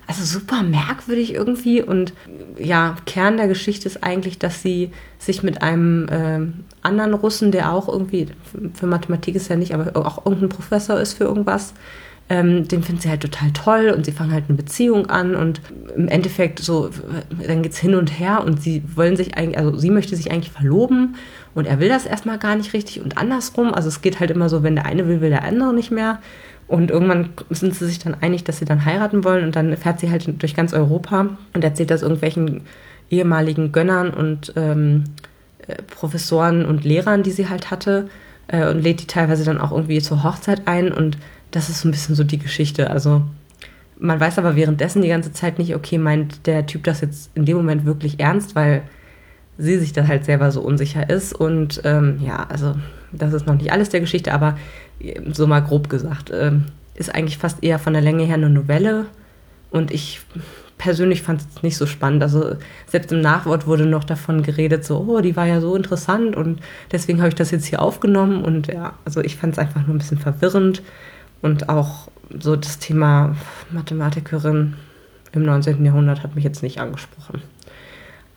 also 0.08 0.24
super 0.24 0.62
merkwürdig 0.62 1.34
irgendwie. 1.34 1.82
Und 1.82 2.14
ja, 2.58 2.96
Kern 3.04 3.36
der 3.36 3.46
Geschichte 3.46 3.86
ist 3.86 4.02
eigentlich, 4.02 4.38
dass 4.38 4.62
sie 4.62 4.90
sich 5.18 5.42
mit 5.42 5.60
einem 5.62 6.08
äh, 6.08 6.40
anderen 6.80 7.12
Russen, 7.12 7.52
der 7.52 7.72
auch 7.72 7.88
irgendwie, 7.88 8.28
für 8.72 8.86
Mathematik 8.86 9.34
ist 9.36 9.48
ja 9.48 9.56
nicht, 9.56 9.74
aber 9.74 9.94
auch 9.94 10.24
irgendein 10.24 10.48
Professor 10.48 10.98
ist 10.98 11.12
für 11.12 11.24
irgendwas, 11.24 11.74
ähm, 12.30 12.68
den 12.68 12.82
findet 12.82 13.02
sie 13.02 13.08
halt 13.08 13.22
total 13.22 13.50
toll 13.52 13.92
und 13.94 14.04
sie 14.04 14.12
fangen 14.12 14.32
halt 14.32 14.44
eine 14.48 14.56
Beziehung 14.56 15.06
an 15.06 15.34
und 15.34 15.60
im 15.96 16.08
Endeffekt 16.08 16.58
so, 16.58 16.90
dann 17.46 17.62
geht's 17.62 17.78
hin 17.78 17.94
und 17.94 18.18
her 18.18 18.44
und 18.44 18.60
sie 18.60 18.82
wollen 18.94 19.16
sich 19.16 19.36
eigentlich, 19.36 19.58
also 19.58 19.76
sie 19.78 19.90
möchte 19.90 20.14
sich 20.14 20.30
eigentlich 20.30 20.52
verloben 20.52 21.16
und 21.54 21.66
er 21.66 21.80
will 21.80 21.88
das 21.88 22.04
erstmal 22.04 22.38
gar 22.38 22.54
nicht 22.56 22.74
richtig 22.74 23.00
und 23.00 23.16
andersrum. 23.16 23.72
Also 23.72 23.88
es 23.88 24.02
geht 24.02 24.20
halt 24.20 24.30
immer 24.30 24.48
so, 24.48 24.62
wenn 24.62 24.74
der 24.74 24.84
eine 24.84 25.08
will, 25.08 25.20
will 25.20 25.30
der 25.30 25.44
andere 25.44 25.72
nicht 25.72 25.90
mehr. 25.90 26.20
Und 26.66 26.90
irgendwann 26.90 27.30
sind 27.48 27.74
sie 27.74 27.86
sich 27.86 27.98
dann 27.98 28.14
einig, 28.20 28.44
dass 28.44 28.58
sie 28.58 28.66
dann 28.66 28.84
heiraten 28.84 29.24
wollen 29.24 29.44
und 29.44 29.56
dann 29.56 29.74
fährt 29.78 30.00
sie 30.00 30.10
halt 30.10 30.42
durch 30.42 30.54
ganz 30.54 30.74
Europa 30.74 31.30
und 31.54 31.64
erzählt 31.64 31.90
das 31.90 32.02
irgendwelchen 32.02 32.60
ehemaligen 33.10 33.72
Gönnern 33.72 34.10
und 34.10 34.52
ähm, 34.54 35.04
äh, 35.66 35.76
Professoren 35.82 36.66
und 36.66 36.84
Lehrern, 36.84 37.22
die 37.22 37.30
sie 37.30 37.48
halt 37.48 37.70
hatte 37.70 38.10
äh, 38.48 38.68
und 38.68 38.82
lädt 38.82 39.00
die 39.00 39.06
teilweise 39.06 39.44
dann 39.44 39.58
auch 39.58 39.72
irgendwie 39.72 40.02
zur 40.02 40.22
Hochzeit 40.24 40.68
ein 40.68 40.92
und 40.92 41.16
das 41.50 41.68
ist 41.68 41.80
so 41.80 41.88
ein 41.88 41.92
bisschen 41.92 42.14
so 42.14 42.24
die 42.24 42.38
Geschichte. 42.38 42.90
Also 42.90 43.22
man 43.98 44.20
weiß 44.20 44.38
aber 44.38 44.56
währenddessen 44.56 45.02
die 45.02 45.08
ganze 45.08 45.32
Zeit 45.32 45.58
nicht, 45.58 45.74
okay, 45.74 45.98
meint 45.98 46.46
der 46.46 46.66
Typ 46.66 46.84
das 46.84 47.00
jetzt 47.00 47.30
in 47.34 47.44
dem 47.44 47.56
Moment 47.56 47.84
wirklich 47.84 48.20
ernst, 48.20 48.54
weil 48.54 48.82
sie 49.58 49.78
sich 49.78 49.92
da 49.92 50.06
halt 50.06 50.24
selber 50.24 50.50
so 50.52 50.60
unsicher 50.60 51.10
ist. 51.10 51.34
Und 51.34 51.80
ähm, 51.84 52.20
ja, 52.24 52.46
also 52.48 52.76
das 53.12 53.32
ist 53.32 53.46
noch 53.46 53.56
nicht 53.56 53.72
alles 53.72 53.88
der 53.88 54.00
Geschichte, 54.00 54.32
aber 54.32 54.56
äh, 55.00 55.20
so 55.32 55.46
mal 55.46 55.60
grob 55.60 55.88
gesagt, 55.88 56.30
ähm, 56.32 56.66
ist 56.94 57.14
eigentlich 57.14 57.38
fast 57.38 57.62
eher 57.62 57.78
von 57.78 57.92
der 57.92 58.02
Länge 58.02 58.24
her 58.24 58.34
eine 58.34 58.50
Novelle. 58.50 59.06
Und 59.70 59.90
ich 59.90 60.20
persönlich 60.78 61.22
fand 61.22 61.40
es 61.40 61.62
nicht 61.62 61.76
so 61.76 61.86
spannend. 61.86 62.22
Also 62.22 62.56
selbst 62.86 63.12
im 63.12 63.20
Nachwort 63.20 63.66
wurde 63.66 63.84
noch 63.84 64.04
davon 64.04 64.42
geredet, 64.42 64.84
so, 64.84 65.04
oh, 65.08 65.20
die 65.20 65.36
war 65.36 65.46
ja 65.46 65.60
so 65.60 65.74
interessant 65.74 66.36
und 66.36 66.60
deswegen 66.92 67.18
habe 67.18 67.28
ich 67.28 67.34
das 67.34 67.50
jetzt 67.50 67.66
hier 67.66 67.82
aufgenommen. 67.82 68.44
Und 68.44 68.68
ja, 68.68 68.94
also 69.04 69.20
ich 69.20 69.36
fand 69.36 69.54
es 69.54 69.58
einfach 69.58 69.86
nur 69.86 69.96
ein 69.96 69.98
bisschen 69.98 70.18
verwirrend. 70.18 70.82
Und 71.42 71.68
auch 71.68 72.08
so 72.38 72.56
das 72.56 72.78
Thema 72.78 73.36
Mathematikerin 73.70 74.74
im 75.32 75.42
19. 75.42 75.84
Jahrhundert 75.84 76.22
hat 76.22 76.34
mich 76.34 76.44
jetzt 76.44 76.62
nicht 76.62 76.80
angesprochen. 76.80 77.42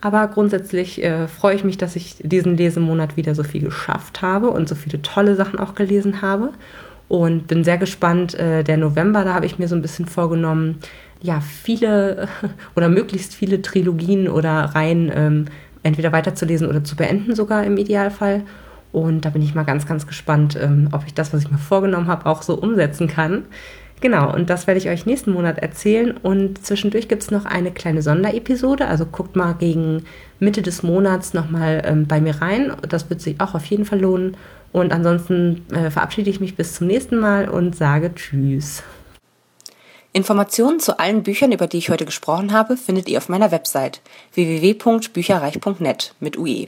Aber 0.01 0.27
grundsätzlich 0.27 1.03
äh, 1.03 1.27
freue 1.27 1.55
ich 1.55 1.63
mich, 1.63 1.77
dass 1.77 1.95
ich 1.95 2.15
diesen 2.19 2.57
Lesemonat 2.57 3.17
wieder 3.17 3.35
so 3.35 3.43
viel 3.43 3.61
geschafft 3.61 4.21
habe 4.21 4.49
und 4.49 4.67
so 4.67 4.75
viele 4.75 5.01
tolle 5.01 5.35
Sachen 5.35 5.59
auch 5.59 5.75
gelesen 5.75 6.21
habe. 6.21 6.49
Und 7.07 7.47
bin 7.47 7.63
sehr 7.63 7.77
gespannt. 7.77 8.33
Äh, 8.35 8.63
der 8.63 8.77
November, 8.77 9.23
da 9.23 9.33
habe 9.33 9.45
ich 9.45 9.59
mir 9.59 9.67
so 9.67 9.75
ein 9.75 9.81
bisschen 9.81 10.05
vorgenommen, 10.05 10.79
ja, 11.21 11.39
viele 11.41 12.27
oder 12.75 12.89
möglichst 12.89 13.35
viele 13.35 13.61
Trilogien 13.61 14.27
oder 14.27 14.71
Reihen 14.73 15.11
ähm, 15.13 15.45
entweder 15.83 16.11
weiterzulesen 16.11 16.67
oder 16.67 16.83
zu 16.83 16.95
beenden, 16.95 17.35
sogar 17.35 17.63
im 17.63 17.77
Idealfall. 17.77 18.43
Und 18.91 19.25
da 19.25 19.29
bin 19.29 19.41
ich 19.41 19.55
mal 19.55 19.63
ganz, 19.63 19.85
ganz 19.85 20.07
gespannt, 20.07 20.57
ähm, 20.61 20.89
ob 20.91 21.05
ich 21.05 21.13
das, 21.13 21.33
was 21.33 21.43
ich 21.43 21.51
mir 21.51 21.57
vorgenommen 21.57 22.07
habe, 22.07 22.25
auch 22.25 22.41
so 22.41 22.55
umsetzen 22.55 23.07
kann. 23.07 23.45
Genau, 24.01 24.33
und 24.33 24.49
das 24.49 24.65
werde 24.65 24.79
ich 24.79 24.89
euch 24.89 25.05
nächsten 25.05 25.31
Monat 25.31 25.59
erzählen. 25.59 26.17
Und 26.17 26.65
zwischendurch 26.65 27.07
gibt 27.07 27.21
es 27.21 27.31
noch 27.31 27.45
eine 27.45 27.71
kleine 27.71 28.01
Sonderepisode. 28.01 28.87
Also 28.87 29.05
guckt 29.05 29.35
mal 29.35 29.53
gegen 29.53 30.03
Mitte 30.39 30.63
des 30.63 30.81
Monats 30.81 31.33
nochmal 31.33 31.83
ähm, 31.85 32.07
bei 32.07 32.19
mir 32.19 32.41
rein. 32.41 32.73
Das 32.89 33.09
wird 33.09 33.21
sich 33.21 33.39
auch 33.39 33.53
auf 33.53 33.65
jeden 33.65 33.85
Fall 33.85 34.01
lohnen. 34.01 34.35
Und 34.71 34.91
ansonsten 34.91 35.65
äh, 35.71 35.91
verabschiede 35.91 36.29
ich 36.29 36.39
mich 36.39 36.55
bis 36.55 36.73
zum 36.73 36.87
nächsten 36.87 37.19
Mal 37.19 37.47
und 37.47 37.75
sage 37.75 38.13
Tschüss. 38.15 38.83
Informationen 40.13 40.79
zu 40.79 40.99
allen 40.99 41.23
Büchern, 41.23 41.51
über 41.51 41.67
die 41.67 41.77
ich 41.77 41.89
heute 41.89 42.05
gesprochen 42.05 42.51
habe, 42.51 42.77
findet 42.77 43.07
ihr 43.07 43.19
auf 43.19 43.29
meiner 43.29 43.51
Website 43.51 44.01
www.bücherreich.net 44.33 46.15
mit 46.19 46.37
UE. 46.37 46.67